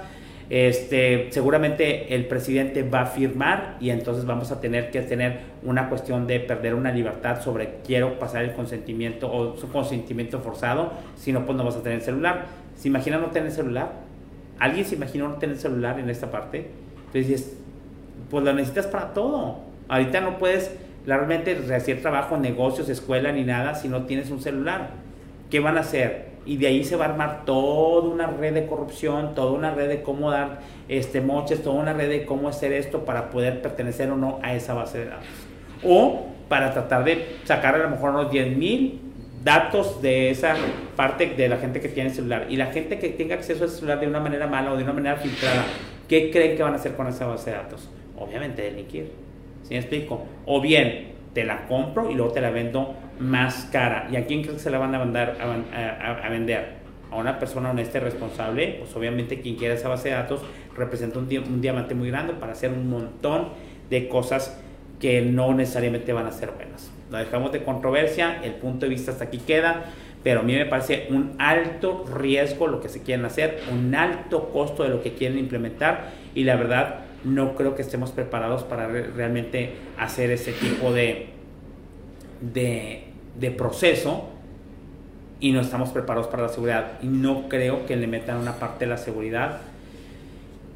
[0.50, 5.88] Este, seguramente el presidente va a firmar y entonces vamos a tener que tener una
[5.88, 11.33] cuestión de perder una libertad sobre quiero pasar el consentimiento o su consentimiento forzado, si
[11.33, 12.46] no, pues no vas a tener celular.
[12.76, 13.92] ¿Se imagina no tener celular?
[14.59, 16.68] ¿Alguien se imagina no tener celular en esta parte?
[17.07, 17.57] Entonces
[18.30, 19.61] pues lo necesitas para todo.
[19.88, 20.70] Ahorita no puedes
[21.07, 24.90] realmente recibir trabajo, negocios, escuela ni nada si no tienes un celular.
[25.50, 26.34] ¿Qué van a hacer?
[26.46, 29.88] Y de ahí se va a armar toda una red de corrupción, toda una red
[29.88, 34.11] de cómo dar este, moches, toda una red de cómo hacer esto para poder pertenecer
[34.11, 35.26] o no a esa base de datos.
[35.83, 39.00] O para tratar de sacar a lo mejor unos 10 mil
[39.42, 40.57] datos de esa
[40.96, 42.46] parte de la gente que tiene celular.
[42.48, 44.83] Y la gente que tenga acceso a ese celular de una manera mala o de
[44.83, 45.64] una manera filtrada,
[46.09, 47.90] ¿qué creen que van a hacer con esa base de datos?
[48.18, 49.12] Obviamente delinquir.
[49.62, 50.24] ¿Sí me explico?
[50.46, 54.09] O bien, te la compro y luego te la vendo más cara.
[54.11, 56.85] ¿Y a quién crees que se la van a, mandar a, vender?
[57.11, 60.40] a una persona honesta y responsable, pues obviamente quien quiera esa base de datos
[60.77, 63.51] representa un, un diamante muy grande para hacer un montón
[63.90, 64.61] de cosas
[64.99, 66.90] que no necesariamente van a ser buenas.
[67.11, 69.85] Lo dejamos de controversia, el punto de vista hasta aquí queda,
[70.23, 74.49] pero a mí me parece un alto riesgo lo que se quieren hacer, un alto
[74.49, 78.87] costo de lo que quieren implementar y la verdad no creo que estemos preparados para
[78.87, 81.28] realmente hacer ese tipo de,
[82.40, 84.28] de, proceso
[85.40, 86.92] y no estamos preparados para la seguridad.
[87.02, 89.60] Y no creo que le metan una parte de la seguridad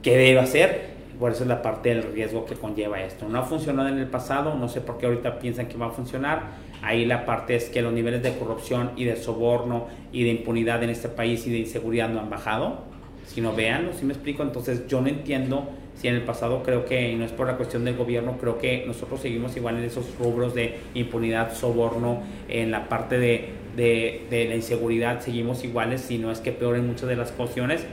[0.03, 0.99] que debe hacer.
[1.19, 3.29] Por eso es la parte del riesgo que conlleva esto.
[3.29, 5.91] No ha funcionado en el pasado, no sé por qué ahorita piensan que va a
[5.91, 6.69] funcionar.
[6.81, 10.83] Ahí la parte es que los niveles de corrupción y de soborno y de impunidad
[10.85, 12.85] en este país y de inseguridad no han bajado.
[13.27, 16.85] Si no vean, si me explico, entonces yo no entiendo si en el pasado creo
[16.85, 19.85] que, y no es por la cuestión del gobierno, creo que nosotros seguimos igual en
[19.85, 26.19] esos rubros de impunidad, soborno, en la parte de, de, la inseguridad, seguimos iguales, si
[26.19, 27.85] no es que peor en muchas de las cuestiones.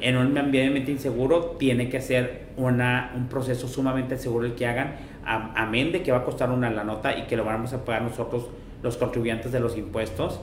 [0.00, 4.96] En un ambiente inseguro tiene que ser una, un proceso sumamente seguro el que hagan,
[5.24, 8.02] amén de que va a costar una la nota y que lo vamos a pagar
[8.02, 8.48] nosotros
[8.82, 10.40] los contribuyentes de los impuestos.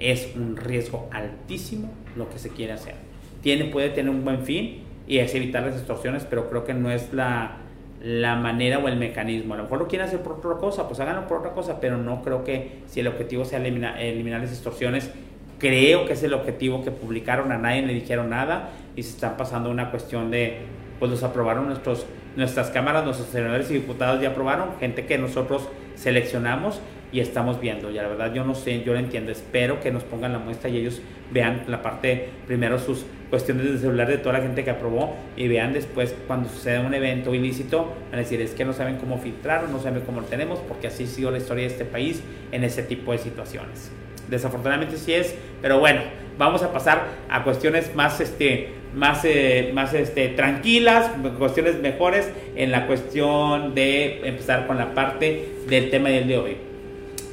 [0.00, 2.94] Es un riesgo altísimo lo que se quiere hacer.
[3.40, 6.90] Tiene, puede tener un buen fin, y es evitar las extorsiones, pero creo que no
[6.90, 7.58] es la,
[8.02, 9.54] la manera o el mecanismo.
[9.54, 11.96] A lo mejor lo quieren hacer por otra cosa, pues háganlo por otra cosa, pero
[11.96, 15.10] no creo que si el objetivo sea eliminar, eliminar las extorsiones,
[15.58, 19.36] creo que es el objetivo que publicaron, a nadie le dijeron nada y se están
[19.36, 20.58] pasando una cuestión de,
[20.98, 25.68] pues los aprobaron nuestros, nuestras cámaras, nuestros senadores y diputados ya aprobaron, gente que nosotros
[25.94, 26.80] seleccionamos
[27.16, 27.90] y estamos viendo.
[27.90, 29.32] Y la verdad yo no sé, yo lo entiendo.
[29.32, 31.00] Espero que nos pongan la muestra y ellos
[31.32, 35.48] vean la parte, primero sus cuestiones de celular de toda la gente que aprobó y
[35.48, 39.16] vean después cuando suceda un evento ilícito, van a decir es que no saben cómo
[39.16, 42.22] filtrar no saben cómo lo tenemos, porque así ha sido la historia de este país
[42.52, 43.90] en ese tipo de situaciones.
[44.28, 46.02] Desafortunadamente sí es, pero bueno,
[46.36, 52.72] vamos a pasar a cuestiones más, este, más, eh, más este, tranquilas, cuestiones mejores en
[52.72, 56.75] la cuestión de empezar con la parte del tema del día de hoy.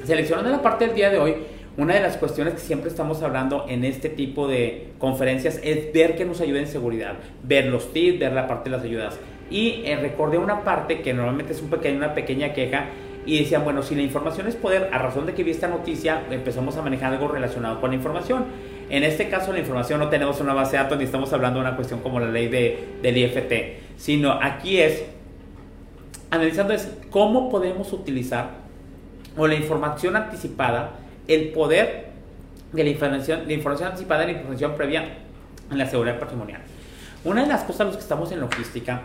[0.04, 1.36] Seleccionando la parte del día de hoy,
[1.78, 6.18] una de las cuestiones que siempre estamos hablando en este tipo de conferencias es ver
[6.18, 9.18] que nos ayuda en seguridad, ver los tips, ver la parte de las ayudas.
[9.50, 12.88] Y eh, recordé una parte que normalmente es un pequeño, una pequeña queja
[13.26, 16.24] y decían, bueno, si la información es poder, a razón de que vi esta noticia,
[16.30, 18.46] empezamos a manejar algo relacionado con la información.
[18.90, 21.68] En este caso, la información no tenemos una base de datos ni estamos hablando de
[21.68, 23.54] una cuestión como la ley de, del IFT,
[23.96, 25.06] sino aquí es,
[26.30, 28.63] analizando es cómo podemos utilizar
[29.38, 30.92] o la información anticipada,
[31.28, 32.10] el poder
[32.72, 35.04] de la información, la información anticipada y la información previa
[35.72, 36.62] en la seguridad patrimonial.
[37.24, 39.04] Una de las cosas los que estamos en logística,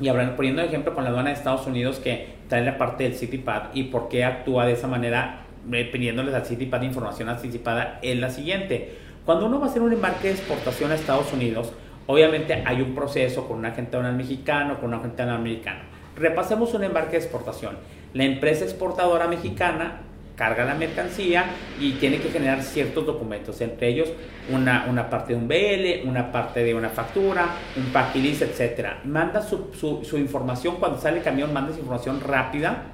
[0.00, 3.14] y hablando, poniendo ejemplo con la aduana de Estados Unidos que trae la parte del
[3.14, 5.42] CityPad y por qué actúa de esa manera
[5.72, 8.98] eh, pidiéndoles al CityPad información anticipada, es la siguiente.
[9.24, 11.72] Cuando uno va a hacer un embarque de exportación a Estados Unidos,
[12.06, 15.80] obviamente hay un proceso con un agente aduanal mexicano, con un agente aduanal americano.
[16.16, 17.76] Repasemos un embarque de exportación.
[18.14, 20.00] La empresa exportadora mexicana
[20.36, 21.46] carga la mercancía
[21.80, 24.08] y tiene que generar ciertos documentos, entre ellos
[24.50, 29.04] una, una parte de un BL, una parte de una factura, un paquilis, etc.
[29.04, 32.84] Manda su, su, información, cuando sale el camión, manda su información rápida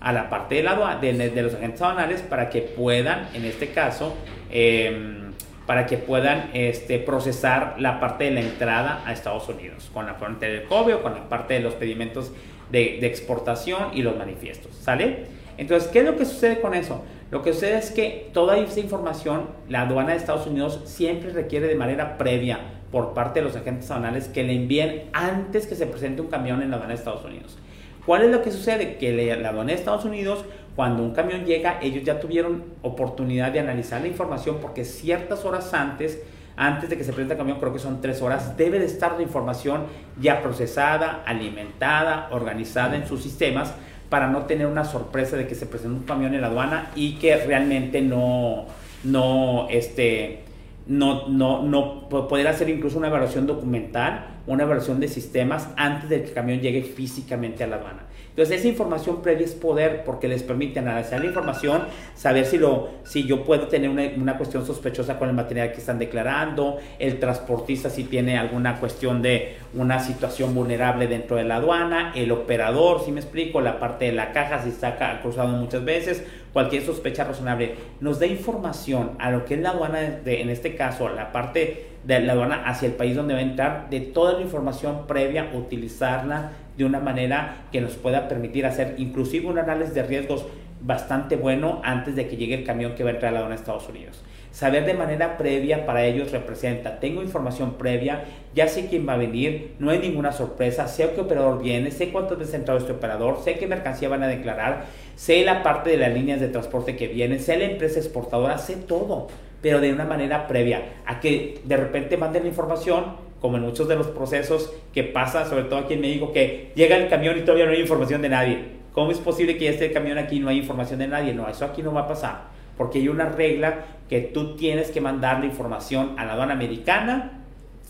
[0.00, 3.70] a la parte de, la, de, de los agentes aduanales para que puedan, en este
[3.70, 4.14] caso,
[4.50, 5.32] em,
[5.66, 10.18] para que puedan este, procesar la parte de la entrada a Estados Unidos, con la
[10.18, 12.32] parte del COVID o con la parte de los pedimentos
[12.70, 15.26] de, exportación y los manifiestos, ¿sale?
[15.58, 17.02] Entonces, ¿qué es lo que sucede con eso?
[17.30, 21.68] Lo que sucede es que toda esa información, la aduana de Estados Unidos siempre requiere
[21.68, 25.86] de manera previa por parte de los agentes aduanales que le envíen antes que se
[25.86, 27.58] presente un camión en la aduana de Estados Unidos.
[28.06, 28.96] ¿Cuál es lo que sucede?
[28.96, 33.60] Que la aduana de Estados Unidos, cuando un camión llega, ellos ya tuvieron oportunidad de
[33.60, 36.20] analizar la información porque ciertas horas antes
[36.60, 39.16] antes de que se presente el camión, creo que son tres horas, debe de estar
[39.16, 39.84] la información
[40.20, 43.72] ya procesada, alimentada, organizada en sus sistemas
[44.10, 47.14] para no tener una sorpresa de que se presente un camión en la aduana y
[47.14, 48.66] que realmente no,
[49.04, 50.40] no, este,
[50.86, 56.22] no, no, no poder hacer incluso una evaluación documental, una evaluación de sistemas antes de
[56.22, 58.06] que el camión llegue físicamente a la aduana.
[58.30, 61.82] Entonces esa información previa es poder porque les permite analizar la información,
[62.14, 65.78] saber si, lo, si yo puedo tener una, una, cuestión sospechosa con el material que
[65.78, 71.56] están declarando, el transportista si tiene alguna cuestión de una situación vulnerable dentro de la
[71.56, 75.84] aduana, el operador, si me explico, la parte de la caja si está cruzado muchas
[75.84, 80.50] veces, cualquier sospecha razonable, nos da información a lo que es la aduana, de, en
[80.50, 84.00] este caso la parte de la aduana hacia el país donde va a entrar, de
[84.00, 89.58] toda la información previa, utilizarla de una manera que nos pueda permitir hacer inclusive un
[89.58, 90.46] análisis de riesgos
[90.80, 93.54] bastante bueno antes de que llegue el camión que va a entrar a la aduana
[93.54, 94.22] Estados Unidos.
[94.50, 99.16] Saber de manera previa para ellos representa, tengo información previa, ya sé quién va a
[99.16, 102.92] venir, no hay ninguna sorpresa, sé qué operador viene, sé cuántas veces ha entrado este
[102.92, 106.96] operador, sé qué mercancía van a declarar, sé la parte de las líneas de transporte
[106.96, 109.28] que vienen, sé la empresa exportadora, sé todo,
[109.62, 113.88] pero de una manera previa, a que de repente manden la información, como en muchos
[113.88, 117.42] de los procesos que pasa, sobre todo aquí en México, que llega el camión y
[117.42, 118.58] todavía no hay información de nadie.
[118.92, 121.32] ¿Cómo es posible que el camión aquí y no hay información de nadie?
[121.32, 125.02] No, eso aquí no va a pasar porque hay una regla que tú tienes que
[125.02, 127.40] mandar la información a la aduana americana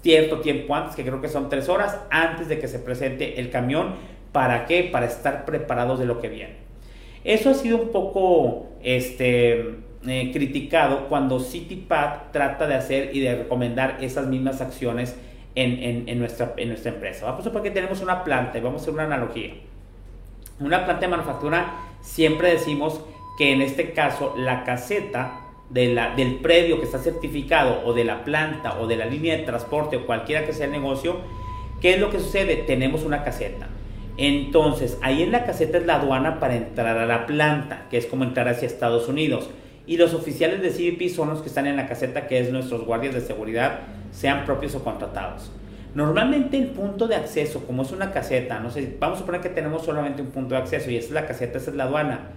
[0.03, 3.51] cierto tiempo antes, que creo que son tres horas, antes de que se presente el
[3.51, 3.95] camión.
[4.33, 4.89] ¿Para qué?
[4.91, 6.55] Para estar preparados de lo que viene.
[7.23, 13.37] Eso ha sido un poco este, eh, criticado cuando CityPad trata de hacer y de
[13.37, 15.17] recomendar esas mismas acciones
[15.55, 17.27] en, nuestra, en nuestra empresa.
[17.27, 19.55] Vamos a suponer que tenemos una planta y vamos a hacer una analogía.
[20.59, 23.01] Una planta de manufactura siempre decimos
[23.37, 28.05] que en este caso la caseta de la, del predio que está certificado o de
[28.05, 31.17] la planta o de la línea de transporte o cualquiera que sea el negocio,
[31.81, 32.57] ¿qué es lo que sucede?
[32.57, 33.69] Tenemos una caseta.
[34.17, 38.07] Entonces, ahí en la caseta es la aduana para entrar a la planta, que es
[38.07, 39.49] como entrar hacia Estados Unidos.
[39.91, 42.85] Y los oficiales de CBP son los que están en la caseta, que es nuestros
[42.85, 43.81] guardias de seguridad,
[44.13, 45.51] sean propios o contratados.
[45.97, 49.49] Normalmente el punto de acceso, como es una caseta, no sé, vamos a suponer que
[49.49, 52.29] tenemos solamente un punto de acceso y esa es la caseta, esa es la aduana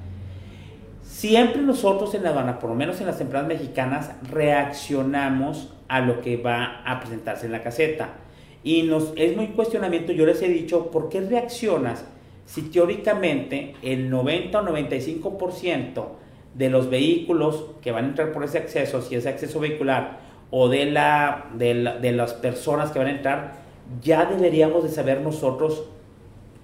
[1.04, 6.22] Siempre nosotros en la aduana, por lo menos en las empresas mexicanas, reaccionamos a lo
[6.22, 8.16] que va a presentarse en la caseta.
[8.64, 12.04] Y nos, es muy cuestionamiento, yo les he dicho, ¿por qué reaccionas
[12.48, 16.23] si teóricamente el 90 o 95%
[16.56, 20.20] de los vehículos que van a entrar por ese acceso, si es acceso vehicular,
[20.52, 23.54] o de, de, la, de las personas que van a entrar,
[24.02, 25.86] ya deberíamos de saber nosotros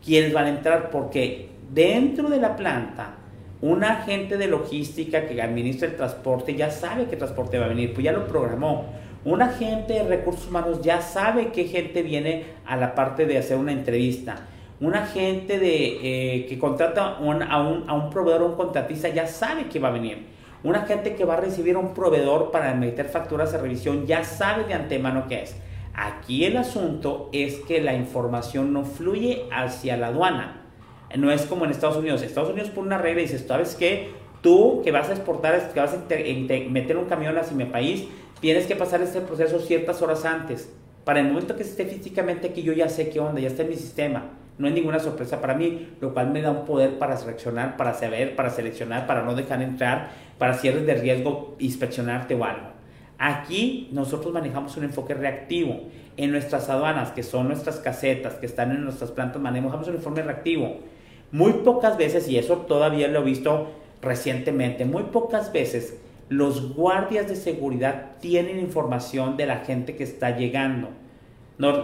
[0.04, 3.16] quiénes van a entrar, porque dentro de la planta
[3.62, 7.94] un agente de logística que administra el transporte ya sabe qué transporte va a venir,
[7.94, 8.86] pues ya lo programó.
[9.26, 13.58] Un agente de recursos humanos ya sabe qué gente viene a la parte de hacer
[13.58, 14.38] una entrevista.
[14.82, 19.68] Un agente de, eh, que contrata a, un, a un proveedor un contratista ya sabe
[19.68, 20.28] que va a venir.
[20.64, 24.24] Un agente que va a recibir a un proveedor para meter facturas de revisión ya
[24.24, 25.56] sabe de antemano qué es.
[25.94, 30.60] Aquí el asunto es que la información no fluye hacia la aduana
[31.18, 32.22] no es como en Estados Unidos.
[32.22, 34.12] Estados Unidos pone una regla y dices, ¿sabes qué?
[34.42, 35.98] Tú que vas a exportar, que vas a
[36.70, 38.06] meter un camión hacia mi país,
[38.40, 40.72] tienes que pasar este proceso ciertas horas antes.
[41.04, 43.70] Para el momento que esté físicamente aquí, yo ya sé qué onda, ya está en
[43.70, 44.30] mi sistema.
[44.60, 47.96] No hay ninguna sorpresa para mí, lo cual me da un poder para seleccionar, para
[47.96, 52.68] saber, para seleccionar, para no dejar entrar, para cierres de riesgo, inspeccionarte o algo.
[53.18, 55.88] Aquí nosotros manejamos un enfoque reactivo.
[56.18, 60.22] En nuestras aduanas, que son nuestras casetas, que están en nuestras plantas, manejamos un informe
[60.22, 60.78] reactivo
[61.32, 67.28] muy pocas veces, y eso todavía lo he visto recientemente, muy pocas veces los guardias
[67.28, 70.90] de seguridad tienen información de la gente que está llegando.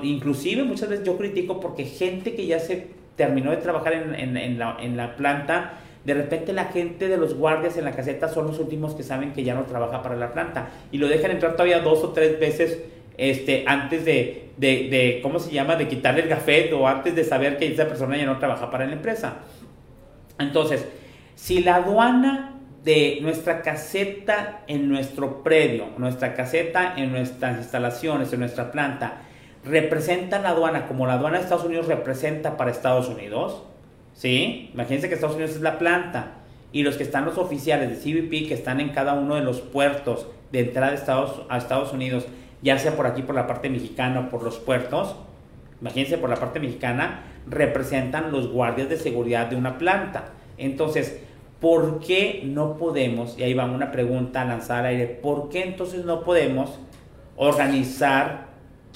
[0.04, 4.78] Inclusive muchas veces yo critico porque gente que ya se terminó de trabajar en, la,
[4.80, 5.74] en la planta,
[6.06, 9.34] de repente la gente de los guardias en la caseta son los últimos que saben
[9.34, 12.40] que ya no trabaja para la planta y lo dejan entrar todavía dos o tres
[12.40, 12.80] veces
[13.18, 17.58] este, antes de, de, ¿cómo se llama?, de quitarle el gafet o antes de saber
[17.58, 19.38] que esa persona ya no trabaja para la empresa.
[20.40, 20.86] Entonces,
[21.36, 28.40] si la aduana de nuestra caseta en nuestro predio, nuestra caseta en nuestras instalaciones, en
[28.42, 29.22] nuestra planta,
[29.66, 33.64] representa la aduana como la aduana de Estados Unidos representa para Estados Unidos,
[34.14, 34.70] ¿sí?
[34.74, 36.34] Imagínense que Estados Unidos es la planta
[36.72, 39.62] y los que están los oficiales de CBP que están en cada uno de los
[39.62, 42.26] puertos de entrada de Estados, a Estados Unidos
[42.62, 45.16] ya sea por aquí, por la parte mexicana o por los puertos,
[45.82, 50.32] imagínense por la parte mexicana, representan los guardias de seguridad de una planta.
[50.58, 51.20] Entonces,
[51.60, 55.64] ¿por qué no podemos, y ahí va una pregunta a lanzar al aire, ¿por qué
[55.64, 56.80] entonces no podemos
[57.36, 58.48] organizar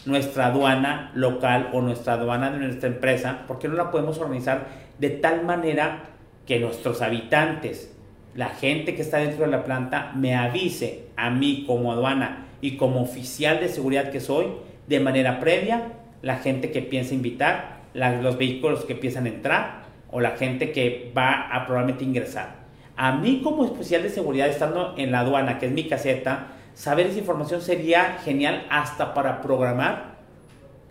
[0.05, 3.45] nuestra aduana local o nuestra aduana de nuestra empresa?
[3.47, 6.03] ¿Por qué no la podemos organizar de tal manera
[6.45, 7.95] que nuestros habitantes,
[8.35, 12.45] la gente que está dentro de la planta, me avise a mí como aduana?
[12.62, 14.47] y como oficial de seguridad que soy,
[14.88, 20.31] de manera previa, la gente que piensa invitar, los vehículos que a entrar o la
[20.31, 22.56] gente que va a probablemente ingresar.
[22.95, 26.47] A mí como oficial de seguridad, estando en la aduana, que es mi caseta,
[26.80, 30.15] saber esa información sería genial hasta para programar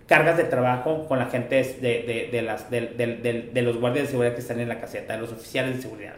[0.07, 4.69] cargas de trabajo con la gente de, de, los guardias de seguridad que están en
[4.69, 6.17] la caseta, de los oficiales de seguridad.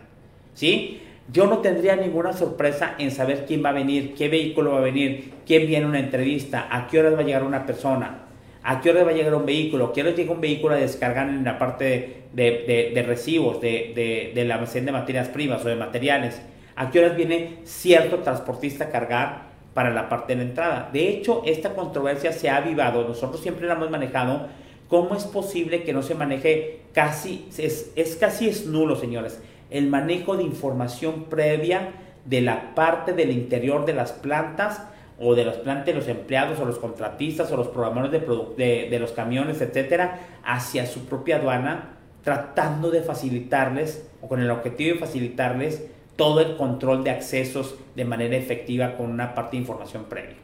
[0.54, 1.00] ¿Sí?
[1.32, 4.80] yo no tendría ninguna sorpresa en saber quién va a venir, qué vehículo va a
[4.80, 8.26] venir, quién viene a una entrevista, a qué horas va a llegar una persona.
[8.64, 10.78] a qué hora va a llegar un vehículo, a qué hora llega un vehículo a
[10.78, 15.76] descargar en la parte de, de, recibos, de, del almacén de materias primas o de
[15.76, 16.42] materiales,
[16.74, 20.90] a qué horas viene cierto transportista a cargar para la parte de la entrada.
[20.92, 24.48] De hecho, esta controversia se ha avivado, nosotros siempre la hemos manejado,
[24.88, 29.40] ¿cómo es posible que no se maneje casi, es, es casi es nulo, señores,
[29.70, 31.92] el manejo de información previa
[32.24, 34.82] de la parte del interior de las plantas
[35.18, 38.22] o de los plantas de los empleados o los contratistas o los programadores
[38.56, 44.50] de, de, los camiones, etcétera, hacia su propia aduana, tratando de facilitarles o con el
[44.50, 45.86] objetivo de facilitarles
[46.20, 50.36] todo el control de accesos de manera efectiva con una parte de información previa.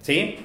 [0.00, 0.36] ¿Sí?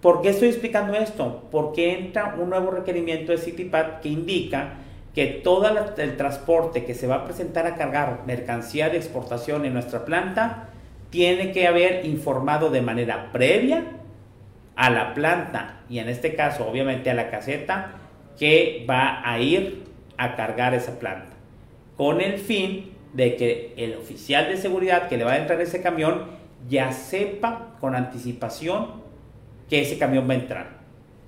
[0.00, 1.48] ¿Por qué estoy explicando esto?
[1.50, 4.74] Porque entra un nuevo requerimiento de CityPad que indica
[5.16, 9.72] que todo el transporte que se va a presentar a cargar mercancía de exportación en
[9.72, 10.68] nuestra planta
[11.10, 13.82] tiene que haber informado de manera previa
[14.76, 17.94] a la planta y en este caso obviamente a la caseta
[18.38, 19.86] que va a ir
[20.16, 21.34] a cargar esa planta
[21.96, 25.82] con el fin de que el oficial de seguridad que le va a entrar ese
[25.82, 26.24] camión
[26.68, 29.02] ya sepa con anticipación
[29.68, 30.78] que ese camión va a entrar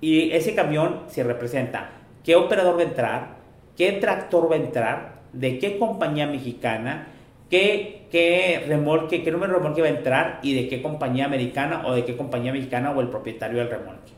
[0.01, 1.91] y ese camión se representa
[2.25, 3.37] qué operador va a entrar
[3.77, 7.09] qué tractor va a entrar de qué compañía mexicana
[7.51, 11.83] qué, qué remolque, qué número de remolque va a entrar y de qué compañía americana
[11.85, 14.13] o de qué compañía mexicana o el propietario del remolque.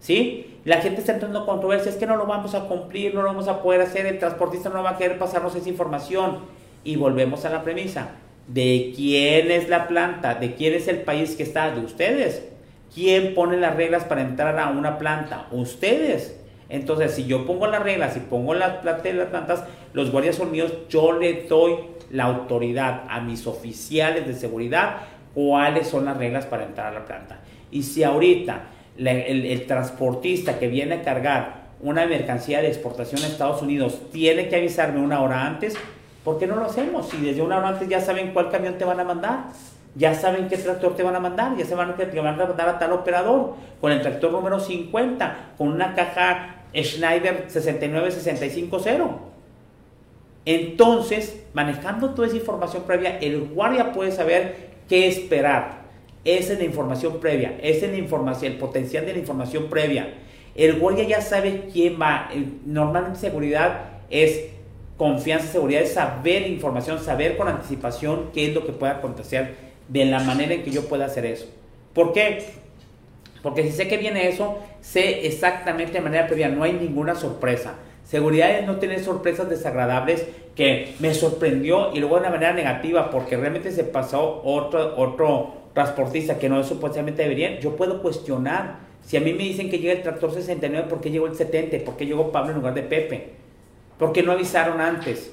[0.00, 0.58] ¿Sí?
[0.64, 3.28] La gente está entrando en controversia, es que no lo vamos a cumplir, no lo
[3.28, 6.40] vamos a poder hacer, el transportista no va a querer pasarnos esa información.
[6.84, 8.10] Y volvemos a la premisa.
[8.46, 10.34] ¿De quién es la planta?
[10.34, 11.70] ¿De quién es el país que está?
[11.70, 12.48] De ustedes.
[12.94, 15.46] ¿Quién pone las reglas para entrar a una planta?
[15.50, 16.38] Ustedes.
[16.68, 20.36] Entonces, si yo pongo las reglas y pongo las plantas de las plantas, los guardias
[20.36, 21.76] son míos, yo le doy
[22.10, 24.96] la autoridad a mis oficiales de seguridad
[25.34, 27.40] cuáles son las reglas para entrar a la planta.
[27.70, 28.64] Y si ahorita
[28.96, 34.56] el, transportista que viene a cargar una mercancía de exportación a Estados Unidos tiene que
[34.56, 35.74] avisarme una hora antes,
[36.24, 37.08] ¿por qué no lo hacemos?
[37.08, 39.46] Si desde una hora antes ya saben cuál camión te van a mandar,
[39.94, 42.68] ya saben qué tractor te van a mandar, ya saben que te van a mandar
[42.68, 49.32] a tal operador, con el tractor número 50, con una caja Schneider 69650
[50.44, 55.82] entonces, manejando toda esa información previa, el guardia puede saber qué esperar.
[56.24, 60.14] Esa es la información previa, esa es la información, el potencial de la información previa.
[60.54, 62.28] El guardia ya sabe quién va.
[62.64, 64.50] Normalmente seguridad es
[65.02, 69.56] confianza, seguridad es saber información, saber con anticipación qué es lo que puede acontecer
[69.88, 71.46] de la manera en que yo pueda hacer eso.
[71.92, 72.44] ¿Por qué?
[73.42, 77.74] Porque si sé que viene eso, sé exactamente de manera previa, no hay ninguna sorpresa.
[78.04, 80.24] Seguridad es no tener sorpresas desagradables
[80.54, 85.62] que me sorprendió y luego de una manera negativa porque realmente se pasó otro, otro
[85.74, 87.58] transportista que no supuestamente debería.
[87.58, 88.78] Yo puedo cuestionar.
[89.04, 91.84] Si a mí me dicen que llega el tractor 69, ¿por qué llegó el 70?
[91.84, 93.41] ¿Por qué llegó Pablo en lugar de Pepe?
[94.02, 95.32] ¿Por qué no avisaron antes?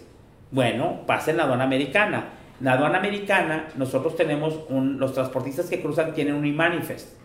[0.51, 2.25] Bueno, pasa en la aduana americana.
[2.59, 7.15] En la aduana americana, nosotros tenemos un, los transportistas que cruzan tienen un e-manifest.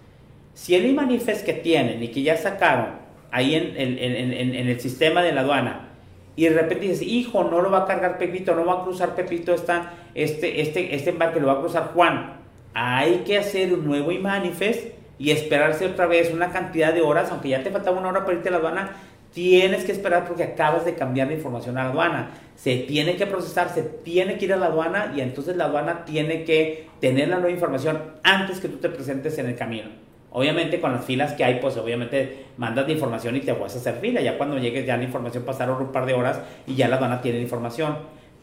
[0.54, 2.92] Si el e-manifest que tienen y que ya sacaron
[3.30, 5.88] ahí en, en, el sistema de la aduana
[6.34, 9.14] y de repente dices, hijo, no lo va a cargar Pepito, no va a cruzar
[9.14, 12.38] Pepito esta, este, este, este embarque, lo va a cruzar Juan.
[12.72, 17.30] Hay que hacer un nuevo y manifest y esperarse otra vez una cantidad de horas,
[17.30, 18.96] aunque ya te faltaba una hora para irte a la aduana,
[19.34, 22.30] tienes que esperar porque acabas de cambiar la información a la aduana.
[22.56, 26.04] Se tiene que procesar, se tiene que ir a la aduana y entonces la aduana
[26.04, 29.88] tiene que tener la nueva información antes que tú te presentes en el camino.
[30.30, 33.78] Obviamente con las filas que hay, pues obviamente mandas la información y te vas a
[33.78, 34.20] hacer fila.
[34.20, 37.12] Ya cuando llegues ya la información pasaron un par de horas y ya la van
[37.12, 37.96] a tener información.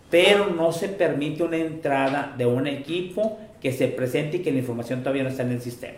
[0.10, 4.60] Pero no se permite una entrada de un equipo que se presente y que la
[4.60, 5.98] información todavía no está en el sistema.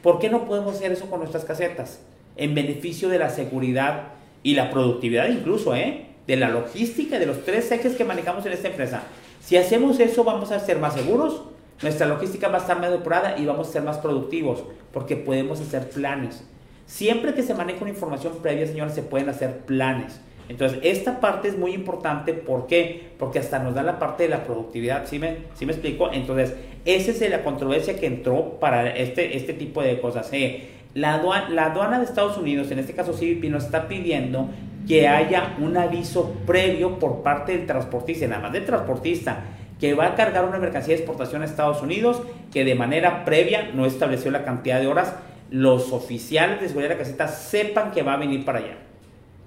[0.00, 2.00] ¿Por qué no podemos hacer eso con nuestras casetas?
[2.36, 4.08] En beneficio de la seguridad
[4.42, 6.06] y la productividad incluso, ¿eh?
[6.26, 9.02] De la logística, de los tres ejes que manejamos en esta empresa.
[9.40, 11.42] Si hacemos eso, vamos a ser más seguros,
[11.82, 14.62] nuestra logística va a estar más depurada y vamos a ser más productivos
[14.92, 16.44] porque podemos hacer planes.
[16.86, 20.20] Siempre que se maneja una información previa, señores, se pueden hacer planes.
[20.48, 22.34] Entonces, esta parte es muy importante.
[22.34, 23.12] ¿Por qué?
[23.18, 25.06] Porque hasta nos da la parte de la productividad.
[25.06, 26.10] ¿Sí me, sí me explico?
[26.12, 26.54] Entonces,
[26.84, 30.28] esa es la controversia que entró para este, este tipo de cosas.
[30.32, 34.48] Eh, la, aduana, la aduana de Estados Unidos, en este caso CBP, nos está pidiendo
[34.86, 39.44] que haya un aviso previo por parte del transportista, nada más del transportista
[39.80, 42.20] que va a cargar una mercancía de exportación a Estados Unidos,
[42.52, 45.14] que de manera previa no estableció la cantidad de horas,
[45.50, 48.76] los oficiales de seguridad de la caseta sepan que va a venir para allá.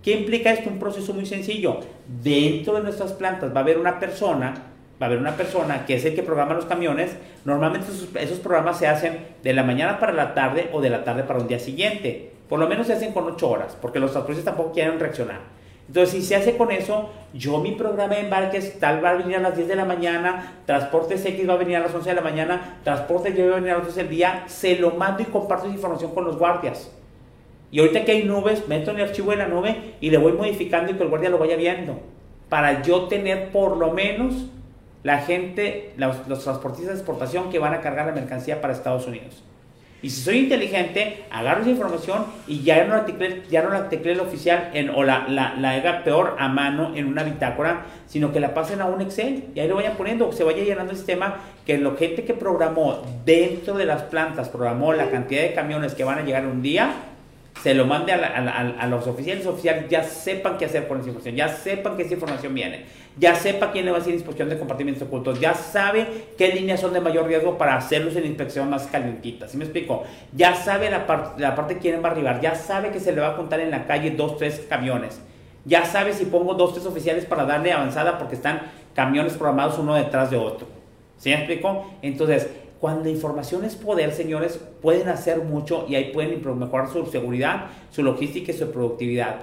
[0.02, 0.70] ¿Qué implica esto?
[0.70, 1.80] Un proceso muy sencillo.
[2.22, 4.56] Dentro de nuestras plantas va a haber una persona,
[5.02, 7.16] va a haber una persona que es el que programa los camiones.
[7.46, 7.88] Normalmente
[8.20, 11.40] esos, programas se hacen de la mañana para la tarde o de la tarde para
[11.40, 12.32] un día siguiente.
[12.50, 15.40] por lo menos se hacen con 8 horas, porque los transportistas tampoco quieren reaccionar.
[15.88, 19.36] Entonces, si se hace con eso, yo mi programa de embarques tal va a venir
[19.38, 22.16] a las 10 de la mañana, Transportes X va a venir a las 11 de
[22.16, 25.24] la mañana, Transportes Y va a venir a las 12 del día, se lo mando
[25.24, 26.92] y comparto esa información con los guardias.
[27.70, 30.34] Y ahorita que hay nubes, meto en el archivo de la nube y le voy
[30.34, 32.00] modificando y que el guardia lo vaya viendo.
[32.48, 34.46] Para yo tener por lo menos
[35.04, 39.06] la gente, los, los transportistas de exportación que van a cargar la mercancía para Estados
[39.06, 39.44] Unidos.
[40.04, 43.88] Y si soy inteligente, agarro esa información y ya no la teclé, ya no la
[43.90, 48.34] el oficial en, o la, la, la, haga peor a mano en una bitácora, sino
[48.34, 50.98] que la pasen a un Excel y ahí lo vayan poniendo, se vaya llenando el
[50.98, 55.96] sistema, que la gente que programó dentro de las plantas, programó la cantidad de camiones
[55.96, 56.94] que van a llegar un día,
[57.62, 61.36] se lo mande a, los oficiales, los oficiales ya sepan qué hacer con esa información,
[61.36, 62.86] ya sepan que esa información viene,
[63.18, 66.82] ya sepa quién le va a hacer inspección de compartimentos ocultos, ya sabe qué líneas
[66.82, 70.04] son de mayor riesgo para hacerlos en inspección más calientitas, ¿sí me explico?
[70.34, 73.22] Ya sabe la, parte la parte quién va a arribar, ya sabe que se le
[73.22, 75.22] va a contar en la calle dos, tres camiones,
[75.64, 78.62] ya sabe si pongo dos, tres oficiales para darle avanzada porque están
[78.94, 80.68] camiones programados uno detrás de otro,
[81.18, 81.94] ¿sí me explico?
[82.02, 82.50] Entonces,
[82.84, 88.04] cuando información es poder, señores, pueden hacer mucho y ahí pueden mejorar su seguridad, su
[88.04, 89.38] logística y su productividad.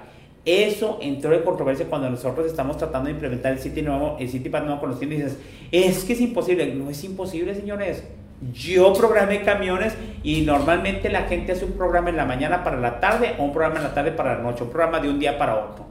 [0.45, 4.51] Eso entró en controversia cuando nosotros estamos tratando de implementar el City nuevo, el City
[4.51, 5.38] Pass nuevo con los clientes dices,
[5.72, 6.74] es que es imposible.
[6.74, 8.05] No es imposible, señores.
[8.53, 13.01] Yo programé camiones y normalmente la gente hace un programa en la mañana para la
[13.01, 15.38] tarde o un programa en la tarde para la noche, un programa de un día
[15.38, 15.86] para otro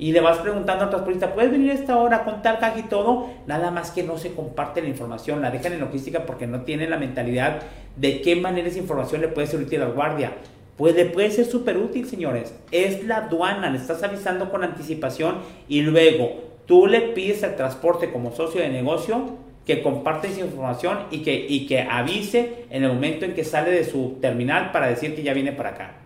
[0.00, 2.84] y le vas preguntando al transportista, ¿puedes venir a esta hora con tal caja y
[2.84, 3.28] todo?
[3.46, 6.88] Nada más que no se comparte la información, la dejan en logística porque no tienen
[6.88, 7.60] la mentalidad
[7.96, 10.32] de qué manera esa información le puede ser útil al guardia.
[10.78, 12.54] Puede, puede ser súper útil, señores.
[12.72, 15.36] Es la aduana, le estás avisando con anticipación
[15.68, 19.36] y luego tú le pides al transporte como socio de negocio
[19.66, 23.70] que comparte esa información y que, y que avise en el momento en que sale
[23.70, 25.99] de su terminal para decir que ya viene para acá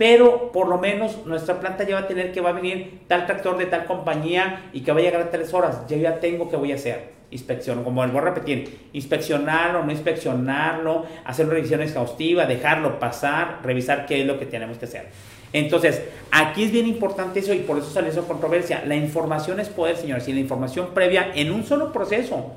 [0.00, 3.26] pero por lo menos nuestra planta ya va a tener que va a venir tal
[3.26, 5.82] tractor de tal compañía y que va a llegar a tres horas.
[5.90, 11.04] Yo ya tengo que voy a hacer inspección, como vuelvo a repetir, inspeccionarlo, no inspeccionarlo,
[11.26, 15.08] hacer una revisión exhaustiva, dejarlo pasar, revisar qué es lo que tenemos que hacer.
[15.52, 18.82] Entonces, aquí es bien importante eso y por eso sale esa controversia.
[18.86, 22.54] La información es poder, señores, y la información previa en un solo proceso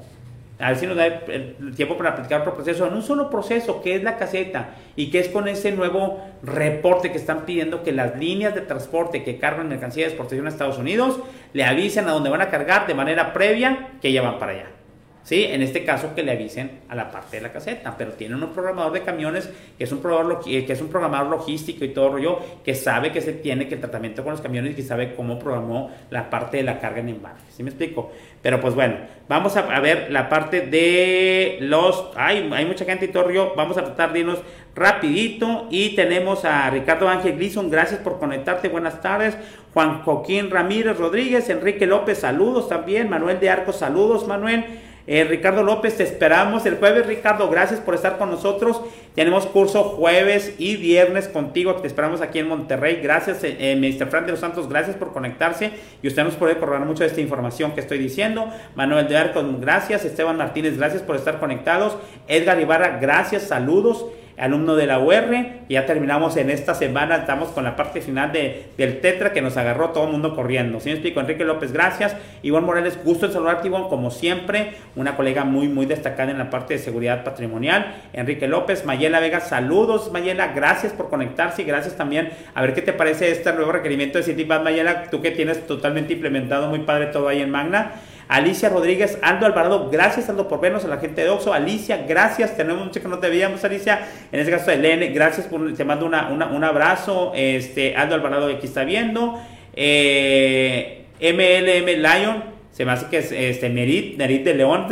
[0.64, 3.82] a ver si nos da el tiempo para platicar otro proceso, en un solo proceso,
[3.82, 7.92] que es la caseta, y que es con ese nuevo reporte que están pidiendo que
[7.92, 11.20] las líneas de transporte que cargan mercancía de exportación a Estados Unidos
[11.52, 14.83] le avisen a dónde van a cargar de manera previa que ya van para allá.
[15.24, 15.46] ¿Sí?
[15.46, 18.54] En este caso que le avisen a la parte de la caseta, pero tiene un
[18.54, 23.34] programador de camiones que es un programador, logístico y todo rollo que sabe que se
[23.34, 26.64] tiene que el tratamiento con los camiones y que sabe cómo programó la parte de
[26.64, 28.12] la carga en embarque, ¿sí me explico?
[28.42, 28.96] Pero pues bueno,
[29.30, 33.78] vamos a, ver la parte de los, hay, hay mucha gente y todo rollo, vamos
[33.78, 34.40] a tratar de irnos
[34.76, 39.38] rapidito y tenemos a Ricardo Ángel Gleason, gracias por conectarte, buenas tardes,
[39.74, 44.66] Juan Joaquín Ramírez Rodríguez, Enrique López, saludos también, Manuel de Arco, saludos Manuel,
[45.06, 47.06] eh, Ricardo López, te esperamos el jueves.
[47.06, 48.82] Ricardo, gracias por estar con nosotros.
[49.16, 51.76] Tenemos curso jueves y viernes contigo.
[51.76, 53.00] Te esperamos aquí en Monterrey.
[53.04, 54.08] Gracias, eh, eh Mr.
[54.08, 54.70] Fran de los Santos.
[54.70, 55.72] Gracias por conectarse.
[56.02, 58.48] Y usted nos puede corroborar mucho de esta información que estoy diciendo.
[58.76, 60.06] Manuel de Arcos, gracias.
[60.06, 61.98] Esteban Martínez, gracias por estar conectados.
[62.28, 63.44] Edgar Ibarra, gracias.
[63.44, 64.06] Saludos
[64.38, 65.64] alumno de la UR.
[65.70, 69.58] Ya terminamos en esta semana, estamos con la parte final de, del Tetra que nos
[69.58, 70.80] agarró todo el mundo corriendo.
[70.80, 71.20] ¿Sí me explico?
[71.20, 72.16] Enrique López, gracias.
[72.42, 74.74] Iván Morales, gusto en saludarte, Iván, como siempre.
[74.96, 77.96] Una colega muy, muy destacada en la parte de seguridad patrimonial.
[78.14, 82.30] Enrique López, Mayela Vega, saludos, Mayela, gracias por conectarse y gracias también.
[82.54, 86.14] A ver qué te parece este nuevo requerimiento de CityPad, Mayela, tú que tienes totalmente
[86.14, 87.94] implementado, muy padre todo ahí en Magna.
[88.28, 91.54] Alicia Rodríguez, Aldo Alvarado, gracias Aldo por vernos, a la gente de Oxo.
[91.54, 94.08] Alicia, gracias, tenemos mucho que no te veíamos, Alicia.
[94.32, 97.32] En este caso, Elene, gracias por, te mando una, un abrazo.
[97.36, 99.40] Este, Aldo Alvarado aquí está viendo.
[99.76, 104.88] Eh, MLM Lion, se me hace que es este, Merit, Merit de León,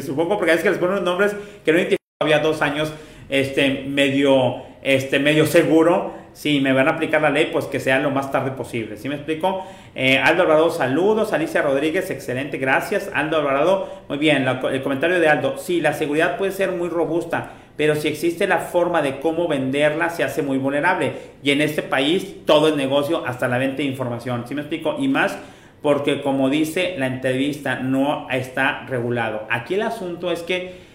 [0.00, 1.78] supongo, porque es que les ponen los nombres que no
[2.20, 2.92] había dos años,
[3.28, 7.98] este, medio, este, medio seguro si me van a aplicar la ley, pues que sea
[7.98, 8.96] lo más tarde posible.
[8.96, 9.64] ¿Sí me explico?
[9.94, 11.32] Eh, Aldo Alvarado, saludos.
[11.32, 13.10] Alicia Rodríguez, excelente, gracias.
[13.14, 14.46] Aldo Alvarado, muy bien.
[14.46, 18.58] el comentario de Aldo, sí, la seguridad puede ser muy robusta, pero si existe la
[18.58, 21.12] forma de cómo venderla, se hace muy vulnerable.
[21.42, 24.44] Y en este país todo es negocio, hasta la venta de información.
[24.46, 24.96] ¿Sí me explico?
[24.98, 25.36] Y más
[25.82, 29.46] porque, como dice la entrevista, no está regulado.
[29.50, 30.89] Aquí el asunto es que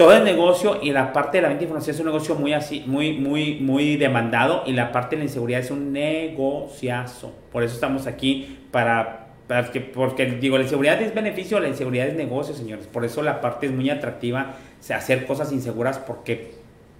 [0.00, 2.54] todo el negocio y la parte de la venta de información es un negocio muy
[2.54, 7.34] así, muy, muy, muy demandado y la parte de la inseguridad es un negociazo.
[7.52, 9.26] Por eso estamos aquí para,
[9.70, 12.86] que, porque digo, la inseguridad es beneficio, la inseguridad es negocio, señores.
[12.86, 14.54] Por eso la parte es muy atractiva,
[14.88, 16.52] hacer cosas inseguras porque,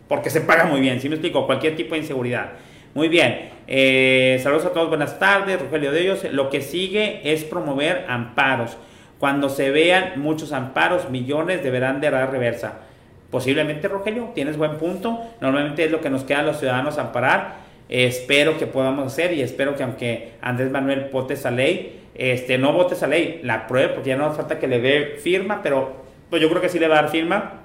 [0.06, 1.00] porque se paga muy bien.
[1.00, 1.46] Si me explico?
[1.46, 2.50] Cualquier tipo de inseguridad.
[2.92, 3.48] Muy bien.
[3.66, 6.24] Eh, saludos a todos, buenas tardes, Rogelio de ellos.
[6.32, 8.76] Lo que sigue es promover amparos.
[9.18, 12.89] Cuando se vean muchos amparos, millones deberán de dar reversa.
[13.30, 15.20] Posiblemente, Rogelio, tienes buen punto.
[15.40, 17.70] Normalmente es lo que nos queda a los ciudadanos amparar.
[17.88, 22.72] espero que podamos hacer y espero que aunque Andrés Manuel vote esa ley, este, no
[22.72, 25.92] vote esa ley, la apruebe porque ya no hace falta que le dé firma, pero
[26.28, 27.62] pues yo creo que sí le va a dar firma.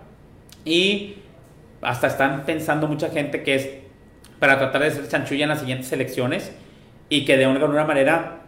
[0.64, 1.18] Y
[1.82, 3.70] hasta están pensando mucha gente que es
[4.40, 6.52] para tratar de ser chanchulla en las siguientes elecciones
[7.10, 8.40] y que de alguna manera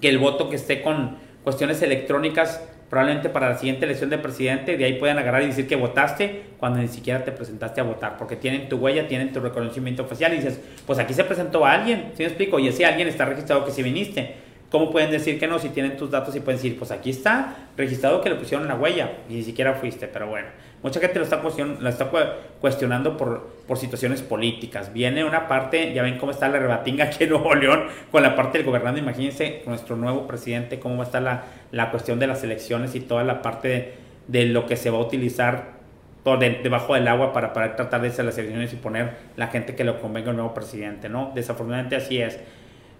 [0.00, 2.62] que el voto que esté con cuestiones electrónicas
[2.94, 6.42] probablemente para la siguiente elección de presidente, de ahí puedan agarrar y decir que votaste
[6.60, 10.32] cuando ni siquiera te presentaste a votar, porque tienen tu huella, tienen tu reconocimiento oficial
[10.32, 12.60] y dices, pues aquí se presentó a alguien, ¿sí me explico?
[12.60, 14.36] Y ese alguien está registrado que si viniste.
[14.70, 17.56] ¿Cómo pueden decir que no si tienen tus datos y pueden decir, pues aquí está
[17.76, 20.06] registrado que le pusieron la huella y ni siquiera fuiste?
[20.06, 20.46] Pero bueno,
[20.84, 21.40] mucha gente lo está,
[22.60, 24.92] cuestionando por, por situaciones políticas.
[24.92, 28.36] Viene una parte, ya ven cómo está la rebatinga aquí en Nuevo León con la
[28.36, 29.00] parte del gobernante.
[29.00, 33.00] Imagínense nuestro nuevo presidente, cómo va a estar la, la cuestión de las elecciones y
[33.00, 33.94] toda la parte
[34.28, 35.72] de, lo que se va a utilizar
[36.22, 39.74] por debajo del agua para, para tratar de hacer las elecciones y poner la gente
[39.74, 41.32] que lo convenga el nuevo presidente, ¿no?
[41.34, 42.38] Desafortunadamente así es.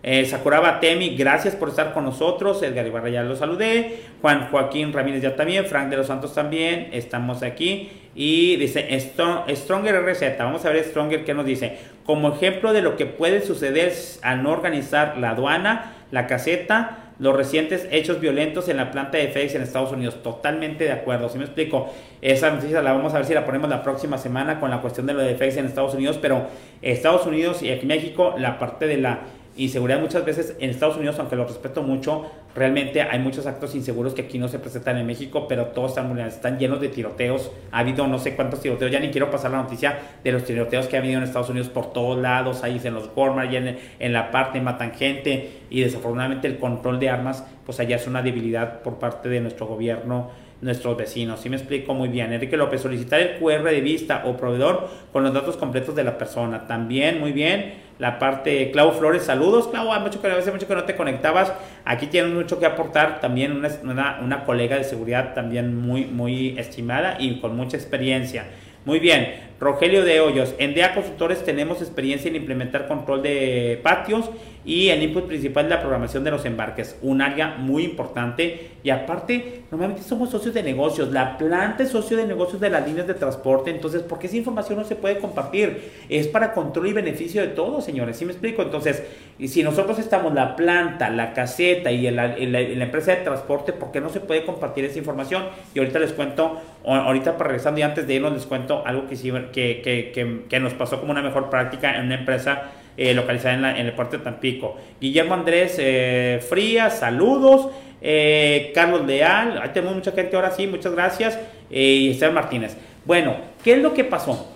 [0.07, 2.63] Eh, Sakuraba Temi, gracias por estar con nosotros.
[2.63, 4.01] Edgar Ibarra ya lo saludé.
[4.21, 5.65] Juan Joaquín Ramírez ya también.
[5.65, 6.91] Frank de los Santos también.
[6.93, 7.91] Estamos aquí.
[8.15, 10.37] Y dice Stronger RZ.
[10.39, 11.79] Vamos a ver Stronger qué nos dice.
[12.05, 17.35] Como ejemplo de lo que puede suceder al no organizar la aduana, la caseta, los
[17.35, 20.23] recientes hechos violentos en la planta de FedEx en Estados Unidos.
[20.23, 21.31] Totalmente de acuerdo.
[21.31, 21.91] Si me explico,
[22.21, 25.07] esa noticia la vamos a ver si la ponemos la próxima semana con la cuestión
[25.07, 26.19] de lo de FedEx en Estados Unidos.
[26.21, 26.47] Pero
[26.83, 29.21] Estados Unidos y aquí México, la parte de la
[29.57, 33.75] y seguridad muchas veces en Estados Unidos, aunque lo respeto mucho, realmente hay muchos actos
[33.77, 37.53] inseguros que aquí no se presentan en México, pero todos están, están llenos de tiroteos.
[37.71, 40.89] Ha habido no sé cuántos tiroteos, ya ni quiero pasar la noticia de los tiroteos
[40.89, 44.33] que ha habido en Estados Unidos por todos lados, ahí en los Walmart, en la
[44.33, 48.99] parte matan gente y desafortunadamente el control de armas, pues allá es una debilidad por
[48.99, 50.31] parte de nuestro gobierno
[50.61, 51.41] nuestros vecinos.
[51.41, 52.33] Si me explico muy bien.
[52.33, 56.17] Enrique López, solicitar el QR de vista o proveedor con los datos completos de la
[56.17, 56.67] persona.
[56.67, 60.21] También, muy bien la parte Clau Flores, saludos Clau, hay mucho
[60.53, 61.53] mucho que no te conectabas,
[61.85, 67.17] aquí tienes mucho que aportar, también una, una, colega de seguridad también muy, muy estimada
[67.19, 68.47] y con mucha experiencia.
[68.85, 74.29] Muy bien, Rogelio de Hoyos, en DEA Consultores tenemos experiencia en implementar control de patios
[74.67, 78.91] y el input principal de la programación de los embarques, un área muy importante y
[78.91, 83.07] aparte normalmente somos socios de negocios, la planta es socio de negocios de las líneas
[83.07, 85.91] de transporte, entonces ¿por qué esa información no se puede compartir?
[86.09, 88.63] Es para control y beneficio de todos, señores, ¿sí me explico?
[88.63, 89.03] Entonces,
[89.47, 94.09] si nosotros estamos la planta, la caseta y la, empresa de transporte, ¿por qué no
[94.09, 95.45] se puede compartir esa información?
[95.75, 99.17] Y ahorita les cuento, ahorita para regresando y antes de irnos les cuento algo que,
[99.55, 103.93] que, nos pasó como una mejor práctica en una empresa eh, localizada en, en, el
[103.93, 104.77] puerto de Tampico.
[105.01, 107.69] Guillermo Andrés eh, Frías, saludos.
[108.03, 111.39] Eh, Carlos Leal, ahí tenemos mucha gente ahora sí, muchas gracias.
[111.71, 112.77] y Esteban Martínez.
[113.05, 114.51] Bueno, ¿qué es lo que pasó?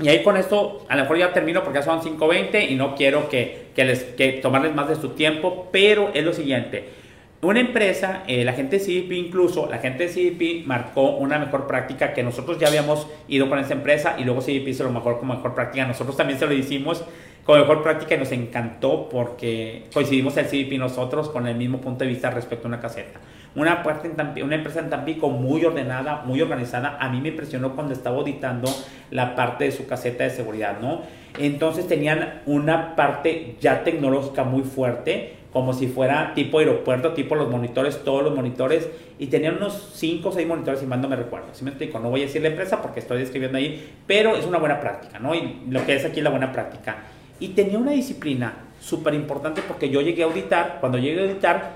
[0.00, 2.94] Y ahí con esto, a lo mejor ya termino porque ya son 5.20 y no
[2.94, 6.84] quiero que, que tomarles más de su tiempo, pero es lo siguiente.
[7.40, 12.12] Una empresa, la gente de CDP incluso, la gente de CDP marcó una mejor práctica
[12.12, 15.34] que nosotros ya habíamos ido con esa empresa y luego CDP hizo lo mejor como
[15.34, 15.86] mejor práctica.
[15.86, 17.04] Nosotros también se lo hicimos
[17.48, 22.10] con mejor práctica nos encantó porque coincidimos el CDP nosotros con el mismo punto de
[22.10, 23.20] vista respecto a una caseta.
[23.54, 27.74] Una, parte en una empresa en Tampico muy ordenada, muy organizada, a mí me impresionó
[27.74, 28.68] cuando estaba auditando
[29.10, 31.00] la parte de su caseta de seguridad, ¿no?
[31.38, 37.50] Entonces tenían una parte ya tecnológica muy fuerte, como si fuera tipo aeropuerto, tipo los
[37.50, 38.88] monitores, todos los monitores,
[39.18, 41.48] y tenían unos 5 o 6 monitores, si mal no me recuerdo.
[41.52, 44.44] Si me explico, no voy a decir la empresa porque estoy describiendo ahí, pero es
[44.44, 45.34] una buena práctica, ¿no?
[45.34, 46.98] Y lo que es aquí la buena práctica.
[47.40, 51.70] Y tenía una disciplina súper importante porque yo llegué a auditar, cuando llegué a auditar,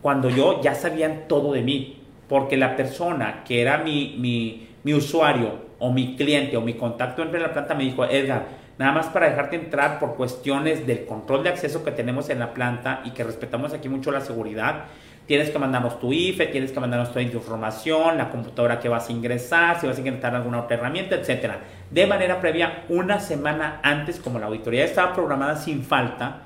[0.00, 1.98] cuando yo ya sabían todo de mí,
[2.28, 7.22] porque la persona que era mi, mi, mi usuario o mi cliente o mi contacto
[7.22, 8.46] entre la planta me dijo, Edgar,
[8.78, 12.54] nada más para dejarte entrar por cuestiones del control de acceso que tenemos en la
[12.54, 14.84] planta y que respetamos aquí mucho la seguridad,
[15.26, 19.08] tienes que mandarnos tu IFE, tienes que mandarnos toda tu información, la computadora que vas
[19.08, 21.58] a ingresar, si vas a ingresar alguna otra herramienta, etcétera.
[21.90, 26.42] De manera previa, una semana antes, como la auditoría estaba programada sin falta,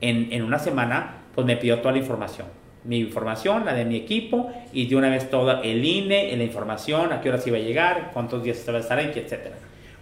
[0.00, 2.46] en, en una semana, pues me pidió toda la información.
[2.84, 7.12] Mi información, la de mi equipo, y de una vez todo el INE, la información,
[7.12, 9.56] a qué hora se iba a llegar, cuántos días va a estar aquí, etcétera.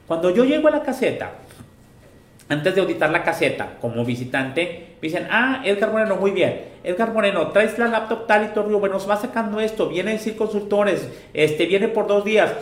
[0.07, 1.33] Cuando yo llego a la caseta,
[2.49, 6.63] antes de auditar la caseta como visitante, dicen, ah, Edgar Moreno, muy bien.
[6.85, 10.15] Edgar Moreno, traes la laptop tal y todo, bueno, nos va sacando esto, viene a
[10.15, 12.53] decir consultores, este, viene por dos días.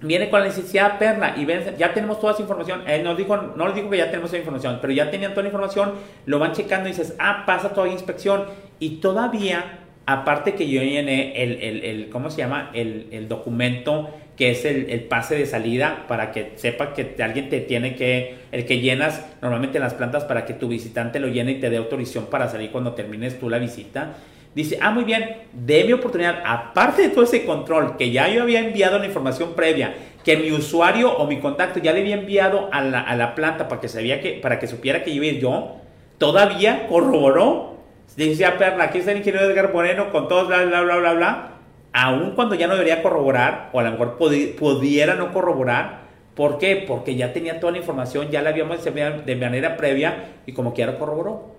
[0.00, 2.82] viene con la licenciada Perla y ven, ya tenemos toda esa información.
[2.86, 5.42] Él nos dijo, no les digo que ya tenemos esa información, pero ya tenían toda
[5.42, 5.94] la información,
[6.26, 8.44] lo van checando y dices, ah, pasa toda inspección.
[8.78, 12.70] Y todavía, aparte que yo llené el, el, el ¿cómo se llama?
[12.74, 17.48] El, el documento que es el, el, pase de salida para que sepa que alguien
[17.48, 21.26] te tiene que, el que llenas normalmente en las plantas para que tu visitante lo
[21.26, 24.14] llene y te dé autorización para salir cuando termines tú la visita.
[24.54, 28.42] Dice, ah, muy bien, de mi oportunidad, aparte de todo ese control que ya yo
[28.42, 32.68] había enviado la información previa, que mi usuario o mi contacto ya le había enviado
[32.72, 35.28] a la, a la planta para que, sabía que, para que supiera que iba a
[35.28, 35.78] ir yo,
[36.16, 37.76] todavía corroboró.
[38.16, 41.57] Decía Perla, aquí está el ingeniero Edgar Moreno con todos, bla, bla, bla, bla, bla
[42.00, 46.02] aun cuando ya no debería corroborar, o a lo mejor pudiera no corroborar,
[46.36, 46.84] ¿por qué?
[46.86, 50.96] Porque ya tenía toda la información, ya la habíamos de manera previa y como quiera
[50.96, 51.56] corroboró.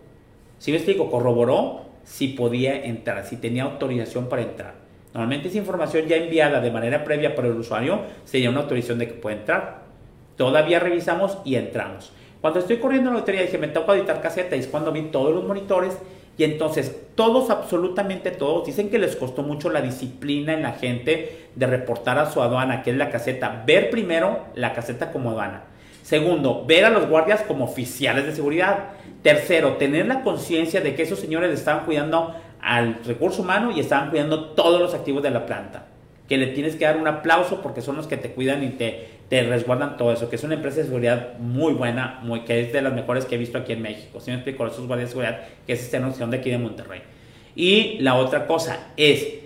[0.57, 1.11] ¿Sí me explico?
[1.11, 4.75] Corroboró si podía entrar, si tenía autorización para entrar.
[5.13, 9.07] Normalmente esa información ya enviada de manera previa por el usuario sería una autorización de
[9.07, 9.81] que puede entrar.
[10.37, 12.13] Todavía revisamos y entramos.
[12.39, 15.33] Cuando estoy corriendo la lotería dije, me toca editar caseta y es cuando vi todos
[15.33, 15.97] los monitores
[16.39, 21.49] y entonces todos, absolutamente todos, dicen que les costó mucho la disciplina en la gente
[21.53, 23.65] de reportar a su aduana, que es la caseta.
[23.67, 25.63] Ver primero la caseta como aduana.
[26.01, 28.91] Segundo, ver a los guardias como oficiales de seguridad.
[29.21, 34.09] Tercero, tener la conciencia de que esos señores estaban cuidando al recurso humano y estaban
[34.09, 35.87] cuidando todos los activos de la planta.
[36.29, 39.09] Que le tienes que dar un aplauso porque son los que te cuidan y te,
[39.27, 42.71] te resguardan todo eso, que es una empresa de seguridad muy buena, muy, que es
[42.71, 44.19] de las mejores que he visto aquí en México.
[44.19, 47.01] Si me explico, esos guardias de seguridad, que es esta noción de aquí de Monterrey.
[47.55, 49.39] Y la otra cosa es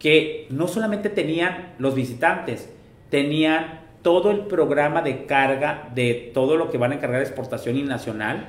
[0.00, 2.72] que no solamente tenían los visitantes,
[3.10, 7.82] tenían todo el programa de carga de todo lo que van a encargar exportación y
[7.82, 8.48] nacional,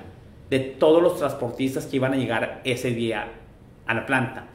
[0.49, 3.27] de todos los transportistas que iban a llegar ese día
[3.85, 4.47] a la planta.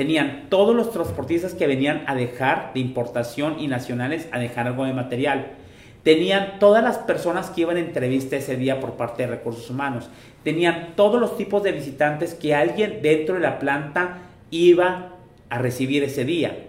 [0.00, 4.86] Tenían todos los transportistas que venían a dejar de importación y nacionales a dejar algo
[4.86, 5.58] de material
[6.02, 10.08] Tenían todas las personas que iban a entrevista ese día por parte de recursos humanos.
[10.42, 14.20] Tenían todos los tipos de visitantes que alguien dentro de la planta
[14.50, 15.16] iba
[15.50, 16.68] a recibir ese día.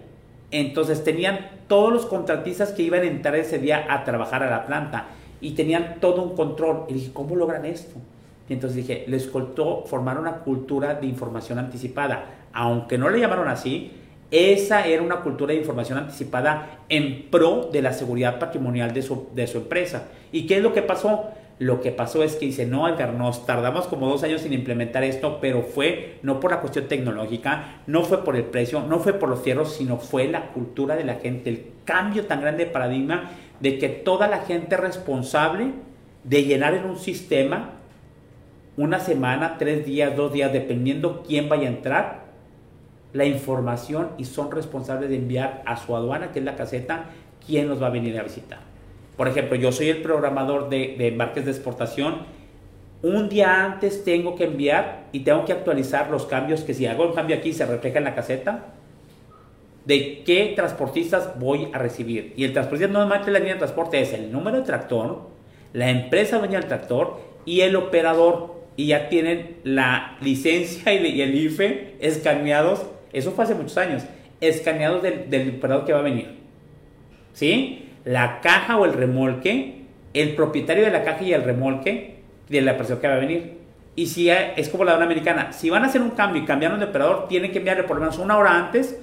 [0.52, 4.66] Entonces tenían todos los contratistas que iban a entrar ese día a trabajar a la
[4.66, 5.06] planta
[5.40, 6.84] y tenían todo un control.
[6.90, 7.96] Y dije, ¿cómo logran esto?
[8.50, 12.41] Y entonces dije, les costó formar una cultura de información anticipada.
[12.54, 13.92] Aunque no le llamaron así,
[14.32, 19.28] esa era una cultura de información anticipada en pro de la seguridad patrimonial de su,
[19.36, 20.08] de su empresa.
[20.32, 21.26] ¿Y qué es lo que pasó?
[21.60, 25.04] Lo que pasó es que dice, no, Edgar, nos tardamos como dos años en implementar
[25.04, 29.14] esto, pero fue no por la cuestión tecnológica, no fue por el precio, no fue
[29.14, 32.72] por los cierros, sino fue la cultura de la gente, el cambio tan grande de
[32.72, 33.30] paradigma
[33.60, 35.74] de que toda la gente responsable
[36.24, 37.74] de llenar en un sistema
[38.78, 42.21] una semana, tres días, dos días, dependiendo quién vaya a entrar,
[43.14, 47.06] la información y son responsables de enviar a su aduana, que es la caseta,
[47.46, 48.60] quién los va a venir a visitar.
[49.18, 52.20] Por ejemplo, yo soy el programador de, embarques de exportación.
[53.04, 57.06] Un día antes tengo que enviar y tengo que actualizar los cambios que si hago
[57.06, 58.74] un cambio aquí se refleja en la caseta
[59.86, 62.34] de qué transportistas voy a recibir.
[62.38, 65.30] Y el transportista no es la línea de transporte, es el número de tractor,
[65.74, 68.62] la empresa dueña del tractor y el operador.
[68.78, 74.04] Y ya tienen la licencia y el IFE escaneados eso fue hace muchos años.
[74.40, 76.40] Escaneados del, del operador que va a venir.
[77.34, 77.90] ¿Sí?
[78.06, 79.84] La caja o el remolque,
[80.14, 83.58] el propietario de la caja y el remolque de la persona que va a venir.
[83.96, 86.80] Y si es como la una americana, si van a hacer un cambio y cambiaron
[86.80, 88.98] de operador, tienen que enviarle por lo menos una hora antes,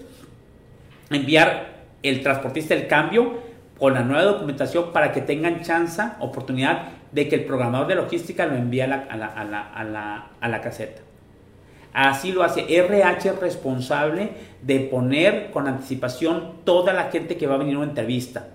[1.11, 3.43] enviar el transportista el cambio
[3.79, 8.47] con la nueva documentación para que tengan chance, oportunidad de que el programador de logística
[8.47, 11.03] lo envíe a la, a la, a la, a la, a la caseta.
[11.93, 12.67] Así lo hace.
[12.69, 14.31] RH responsable
[14.63, 18.49] de poner con anticipación toda la gente que va a venir a una entrevista.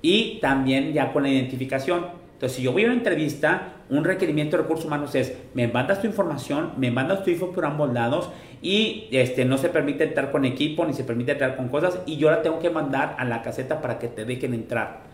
[0.00, 2.06] Y también ya con la identificación.
[2.34, 6.00] Entonces, si yo voy a una entrevista, un requerimiento de recursos humanos es, me mandas
[6.00, 10.32] tu información, me mandas tu info por ambos lados y este, no se permite entrar
[10.32, 13.24] con equipo ni se permite entrar con cosas y yo la tengo que mandar a
[13.24, 15.11] la caseta para que te dejen entrar.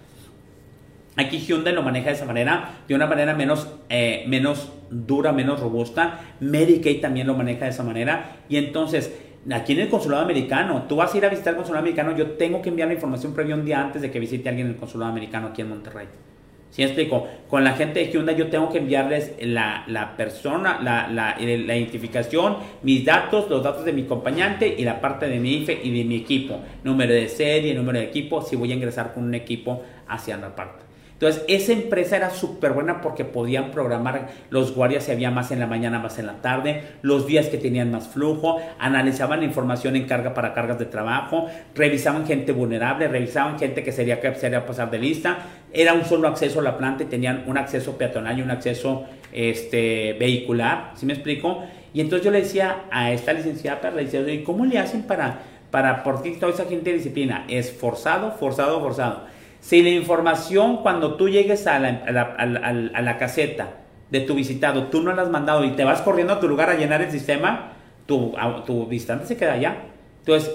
[1.19, 5.59] Aquí Hyundai lo maneja de esa manera, de una manera menos, eh, menos dura, menos
[5.59, 6.21] robusta.
[6.39, 8.37] Medicaid también lo maneja de esa manera.
[8.49, 9.13] Y entonces,
[9.51, 12.33] aquí en el consulado americano, tú vas a ir a visitar el consulado americano, yo
[12.33, 14.75] tengo que enviar la información previa un día antes de que visite a alguien en
[14.75, 16.07] el consulado americano aquí en Monterrey.
[16.71, 17.27] ¿Sí explico?
[17.49, 21.77] Con la gente de Hyundai yo tengo que enviarles la, la persona, la, la, la,
[21.77, 25.99] identificación, mis datos, los datos de mi acompañante y la parte de mi IFE y
[25.99, 26.61] de mi equipo.
[26.85, 30.55] Número de serie, número de equipo, si voy a ingresar con un equipo hacia la
[30.55, 30.88] parte.
[31.21, 35.59] Entonces, esa empresa era súper buena porque podían programar los guardias si había más en
[35.59, 39.97] la mañana, más en la tarde, los días que tenían más flujo, analizaban la información
[39.97, 44.65] en carga para cargas de trabajo, revisaban gente vulnerable, revisaban gente que sería que sería
[44.65, 45.39] pasar de lista.
[45.73, 49.05] Era un solo acceso a la planta y tenían un acceso peatonal y un acceso
[49.33, 51.65] este, vehicular, ¿sí me explico?
[51.93, 55.41] Y entonces yo le decía a esta licenciada, le decía, ¿y cómo le hacen para,
[55.73, 57.45] para, por qué toda esa gente de disciplina?
[57.49, 63.69] Es forzado, forzado, forzado si la información cuando tú llegues a la, caseta
[64.11, 66.71] de tu visitado, tú no la has mandado y te vas corriendo a tu lugar
[66.71, 67.73] a llenar el sistema,
[68.07, 68.35] tu,
[68.67, 69.77] tu visitante se queda allá.
[70.21, 70.55] Entonces,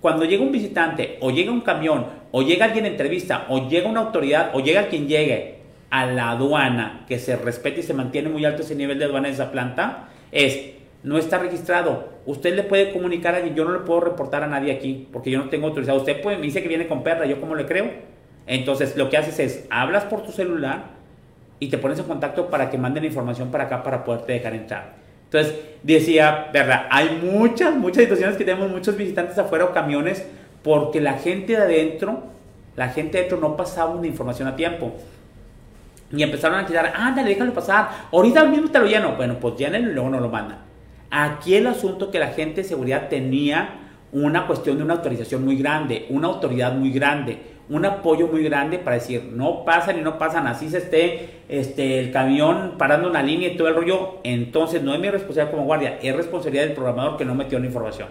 [0.00, 3.88] cuando llega un visitante o llega un camión o llega alguien en entrevista o llega
[3.88, 8.28] una autoridad o llega quien llegue a la aduana que se respete y se mantiene
[8.28, 10.72] muy alto ese nivel de aduana de esa planta, es
[11.02, 12.08] no está registrado.
[12.26, 15.30] Usted le puede comunicar a alguien, yo no le puedo reportar a nadie aquí porque
[15.30, 15.98] yo no tengo autorizado.
[15.98, 17.90] Usted puede, me dice que viene con perra, yo cómo le creo.
[18.46, 20.84] Entonces lo que haces es, hablas por tu celular
[21.58, 24.94] y te pones en contacto para que manden información para acá para poderte dejar entrar.
[25.24, 30.26] Entonces decía, verdad, hay muchas, muchas situaciones que tenemos muchos visitantes afuera o camiones
[30.62, 32.24] porque la gente de adentro,
[32.76, 34.92] la gente de adentro no pasaba una información a tiempo.
[36.10, 39.16] Y empezaron a tirar, ándale, déjalo pasar, ahorita mismo te lo lleno.
[39.16, 40.58] Bueno, pues llénelo y luego no lo mandan.
[41.10, 43.78] Aquí el asunto que la gente de seguridad tenía
[44.12, 48.78] una cuestión de una autorización muy grande, una autoridad muy grande un apoyo muy grande
[48.78, 53.22] para decir, no pasan y no pasan, así se esté este, el camión parando una
[53.22, 56.74] línea y todo el rollo, entonces no es mi responsabilidad como guardia, es responsabilidad del
[56.74, 58.08] programador que no metió la información.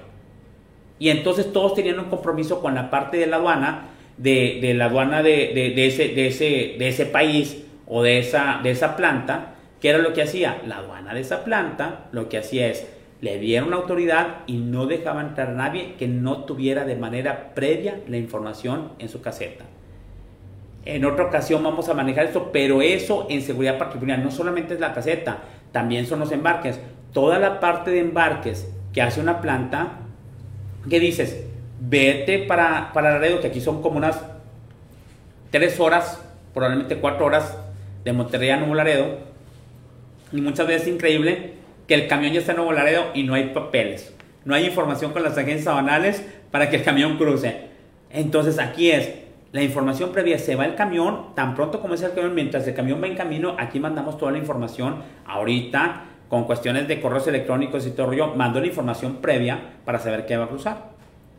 [0.99, 5.23] Y entonces todos tenían un compromiso con la parte de la aduana, de, la aduana
[5.23, 9.97] de, ese, de, ese, de ese país o de esa, de esa planta, que era
[9.97, 10.61] lo que hacía.
[10.67, 12.87] La aduana de esa planta lo que hacía es
[13.21, 17.99] le dieron autoridad y no dejaban entrar a nadie que no tuviera de manera previa
[18.07, 19.65] la información en su caseta.
[20.85, 24.79] En otra ocasión vamos a manejar esto, pero eso en seguridad particular no solamente es
[24.79, 25.37] la caseta,
[25.71, 26.79] también son los embarques.
[27.13, 29.99] Toda la parte de embarques que hace una planta,
[30.89, 31.45] que dices,
[31.79, 34.19] vete para, para Laredo, que aquí son como unas
[35.51, 36.19] tres horas,
[36.55, 37.55] probablemente cuatro horas
[38.03, 39.19] de Monterrey a Nuevo Laredo,
[40.31, 41.60] y muchas veces es increíble
[41.91, 44.15] que el camión ya está en Nuevo Laredo y no hay papeles.
[44.45, 47.63] No hay información con las agencias aduanales para que el camión cruce.
[48.09, 49.09] Entonces aquí es,
[49.51, 52.75] la información previa se va el camión, tan pronto como es el camión, mientras el
[52.75, 55.03] camión va en camino, aquí mandamos toda la información.
[55.25, 60.25] Ahorita, con cuestiones de correos electrónicos y todo yo mando la información previa para saber
[60.25, 60.91] qué va a cruzar.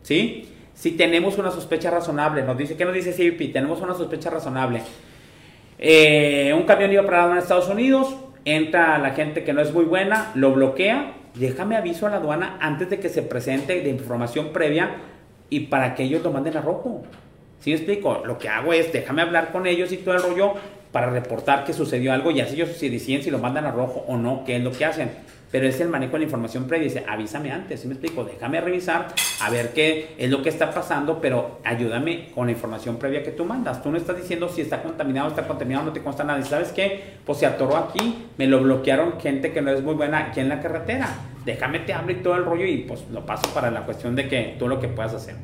[0.03, 0.49] ¿Sí?
[0.75, 3.51] Si tenemos una sospecha razonable, nos dice, ¿qué nos dice CBP?
[3.53, 4.83] Tenemos una sospecha razonable.
[5.79, 8.15] Eh, un camión iba para Estados Unidos,
[8.45, 12.57] entra la gente que no es muy buena, lo bloquea, déjame aviso a la aduana
[12.59, 14.95] antes de que se presente de información previa
[15.49, 17.03] y para que ellos lo manden a rojo.
[17.59, 18.23] ¿Sí me explico?
[18.25, 20.53] Lo que hago es, déjame hablar con ellos y todo el rollo
[20.91, 24.05] para reportar que sucedió algo y así ellos se deciden si lo mandan a rojo
[24.07, 25.09] o no, qué es lo que hacen
[25.53, 26.85] pero es el manejo de la información previa.
[26.85, 28.23] Dice, avísame antes, ¿sí me explico?
[28.23, 32.97] Déjame revisar, a ver qué es lo que está pasando, pero ayúdame con la información
[32.97, 33.83] previa que tú mandas.
[33.83, 36.39] Tú no estás diciendo si está contaminado está contaminado, no te consta nada.
[36.39, 37.03] ¿Y sabes qué?
[37.23, 40.49] Pues se atoró aquí, me lo bloquearon gente que no es muy buena aquí en
[40.49, 41.07] la carretera.
[41.45, 44.27] Déjame te hablo y todo el rollo y pues lo paso para la cuestión de
[44.27, 45.35] que tú lo que puedas hacer.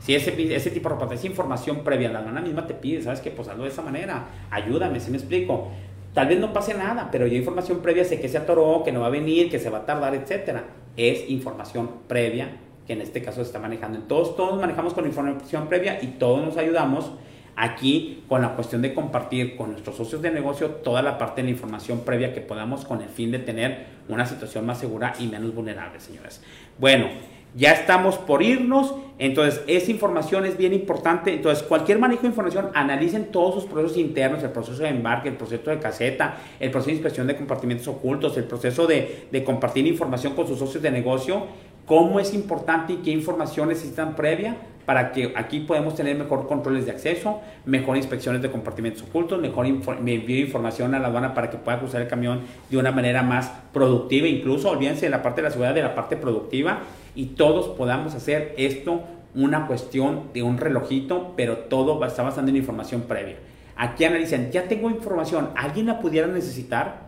[0.00, 3.30] Si ese, ese tipo de esa información previa, la nana misma te pide, ¿sabes qué?
[3.30, 5.70] Pues de esa manera, ayúdame, ¿sí me explico?
[6.16, 9.00] Tal vez no pase nada, pero ya información previa sé que se atoró, que no
[9.00, 10.64] va a venir, que se va a tardar, etcétera.
[10.96, 12.56] Es información previa
[12.86, 13.98] que en este caso se está manejando.
[13.98, 17.12] Todos, todos manejamos con información previa y todos nos ayudamos
[17.54, 21.48] aquí con la cuestión de compartir con nuestros socios de negocio toda la parte de
[21.48, 25.26] la información previa que podamos con el fin de tener una situación más segura y
[25.26, 26.42] menos vulnerable, señores.
[26.78, 27.08] Bueno,
[27.56, 32.68] ya estamos por irnos, entonces esa información es bien importante, entonces cualquier manejo de información,
[32.74, 36.88] analicen todos sus procesos internos, el proceso de embarque, el proceso de caseta, el proceso
[36.88, 40.90] de inspección de compartimentos ocultos, el proceso de, de compartir información con sus socios de
[40.90, 41.46] negocio,
[41.86, 46.84] cómo es importante y qué información necesitan previa para que aquí podemos tener mejor controles
[46.84, 51.56] de acceso, mejor inspecciones de compartimentos ocultos, mejor envío información a la aduana para que
[51.56, 55.48] pueda cruzar el camión de una manera más productiva, incluso olvídense de la parte de
[55.48, 56.82] la seguridad, de la parte productiva
[57.16, 59.02] y todos podamos hacer esto
[59.34, 63.36] una cuestión de un relojito, pero todo está basado en información previa.
[63.76, 67.06] Aquí analizan, ya tengo información, ¿alguien la pudiera necesitar?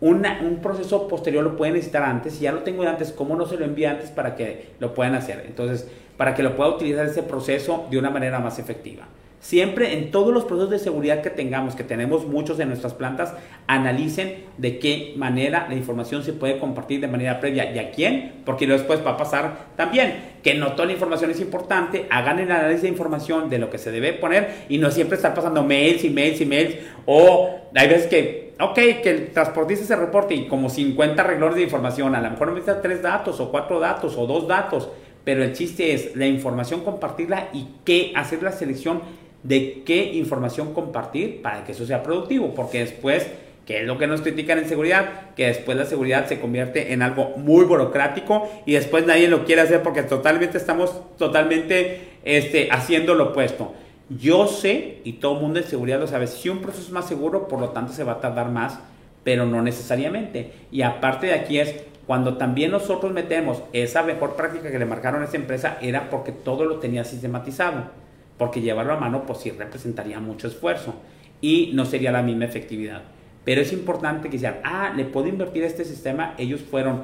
[0.00, 3.46] un proceso posterior lo puede necesitar antes, si ya lo tengo de antes, ¿cómo no
[3.46, 5.44] se lo envía antes para que lo puedan hacer?
[5.46, 5.88] Entonces,
[6.18, 9.06] para que lo pueda utilizar ese proceso de una manera más efectiva.
[9.40, 13.34] Siempre en todos los procesos de seguridad que tengamos, que tenemos muchos en nuestras plantas,
[13.66, 18.42] analicen de qué manera la información se puede compartir de manera previa y a quién,
[18.46, 22.50] porque después va a pasar también que no toda la información es importante, hagan el
[22.50, 26.04] análisis de información de lo que se debe poner y no siempre estar pasando mails
[26.04, 26.76] y mails y mails
[27.06, 31.62] o hay veces que, ok, que el transportista se reporte y como 50 reglones de
[31.62, 34.88] información, a lo mejor necesita tres datos o cuatro datos o dos datos,
[35.24, 39.00] pero el chiste es la información compartirla y qué hacer la selección
[39.44, 43.26] de qué información compartir para que eso sea productivo, porque después,
[43.66, 47.02] que es lo que nos critican en seguridad, que después la seguridad se convierte en
[47.02, 53.14] algo muy burocrático y después nadie lo quiere hacer porque totalmente estamos totalmente este, haciendo
[53.14, 53.74] lo opuesto.
[54.08, 57.46] Yo sé, y todo mundo en seguridad lo sabe, si un proceso es más seguro,
[57.46, 58.78] por lo tanto se va a tardar más,
[59.24, 60.52] pero no necesariamente.
[60.70, 61.74] Y aparte de aquí es,
[62.06, 66.32] cuando también nosotros metemos esa mejor práctica que le marcaron a esa empresa, era porque
[66.32, 68.03] todo lo tenía sistematizado
[68.38, 70.94] porque llevarlo a mano pues sí representaría mucho esfuerzo
[71.40, 73.02] y no sería la misma efectividad.
[73.44, 77.02] Pero es importante que sean, ah, le puedo invertir este sistema, ellos fueron,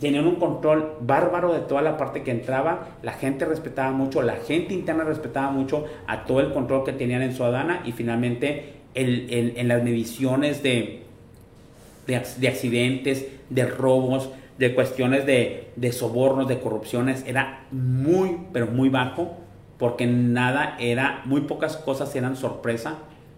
[0.00, 4.36] tenían un control bárbaro de toda la parte que entraba, la gente respetaba mucho, la
[4.36, 8.74] gente interna respetaba mucho a todo el control que tenían en su adana y finalmente
[8.94, 11.04] en las mediciones de,
[12.08, 18.88] de, accidentes, de robos, de cuestiones de, de sobornos, de corrupciones, era muy, pero muy
[18.88, 19.36] bajo
[19.78, 22.94] porque nada era, muy pocas cosas eran sorpresa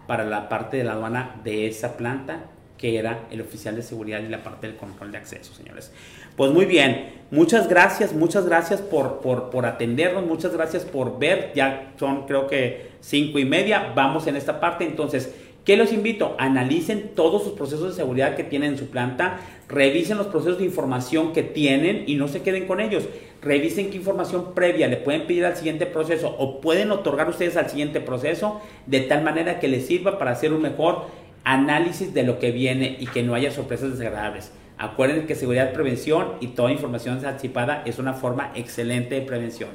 [0.06, 2.40] para la parte de la aduana de esa planta,
[2.78, 5.92] que era el oficial de seguridad y la parte del control de acceso, señores.
[6.36, 11.52] Pues muy bien, muchas gracias, muchas gracias por, por, por atendernos, muchas gracias por ver,
[11.54, 15.34] ya son creo que cinco y media, vamos en esta parte, entonces
[15.64, 16.36] ¿Qué los invito?
[16.38, 20.64] Analicen todos sus procesos de seguridad que tienen en su planta, revisen los procesos de
[20.64, 23.04] información que tienen y no se queden con ellos.
[23.42, 27.68] Revisen qué información previa le pueden pedir al siguiente proceso o pueden otorgar ustedes al
[27.68, 31.06] siguiente proceso de tal manera que les sirva para hacer un mejor
[31.44, 34.52] análisis de lo que viene y que no haya sorpresas desagradables.
[34.78, 39.68] Acuérdense que seguridad, prevención y toda información anticipada es una forma excelente de prevención.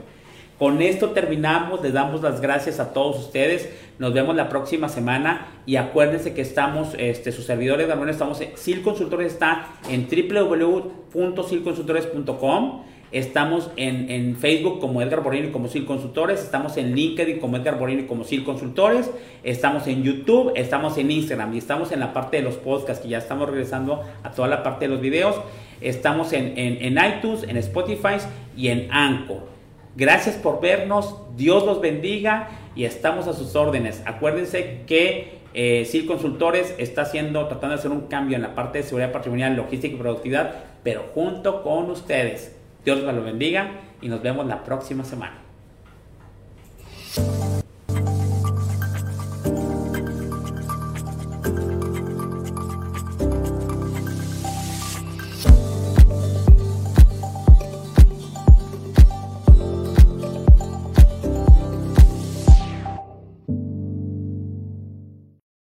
[0.58, 3.70] Con esto terminamos, les damos las gracias a todos ustedes.
[4.00, 8.82] Nos vemos la próxima semana y acuérdense que estamos, este, sus servidores de estamos SIL
[8.82, 12.84] Consultores está en www.silconsultores.com.
[13.12, 17.78] Estamos en, en, Facebook como Edgar Borini como SIL Consultores, estamos en LinkedIn como Edgar
[17.78, 19.12] Borini como SIL Consultores,
[19.44, 23.10] estamos en YouTube, estamos en Instagram y estamos en la parte de los podcasts que
[23.10, 25.36] ya estamos regresando a toda la parte de los videos.
[25.82, 28.16] Estamos en, en, en iTunes, en Spotify
[28.58, 29.55] y en Anchor.
[29.96, 34.02] Gracias por vernos, Dios los bendiga y estamos a sus órdenes.
[34.06, 38.80] Acuérdense que eh, CIL Consultores está haciendo, tratando de hacer un cambio en la parte
[38.80, 42.58] de seguridad patrimonial, logística y productividad, pero junto con ustedes.
[42.84, 43.72] Dios los bendiga
[44.02, 45.40] y nos vemos la próxima semana.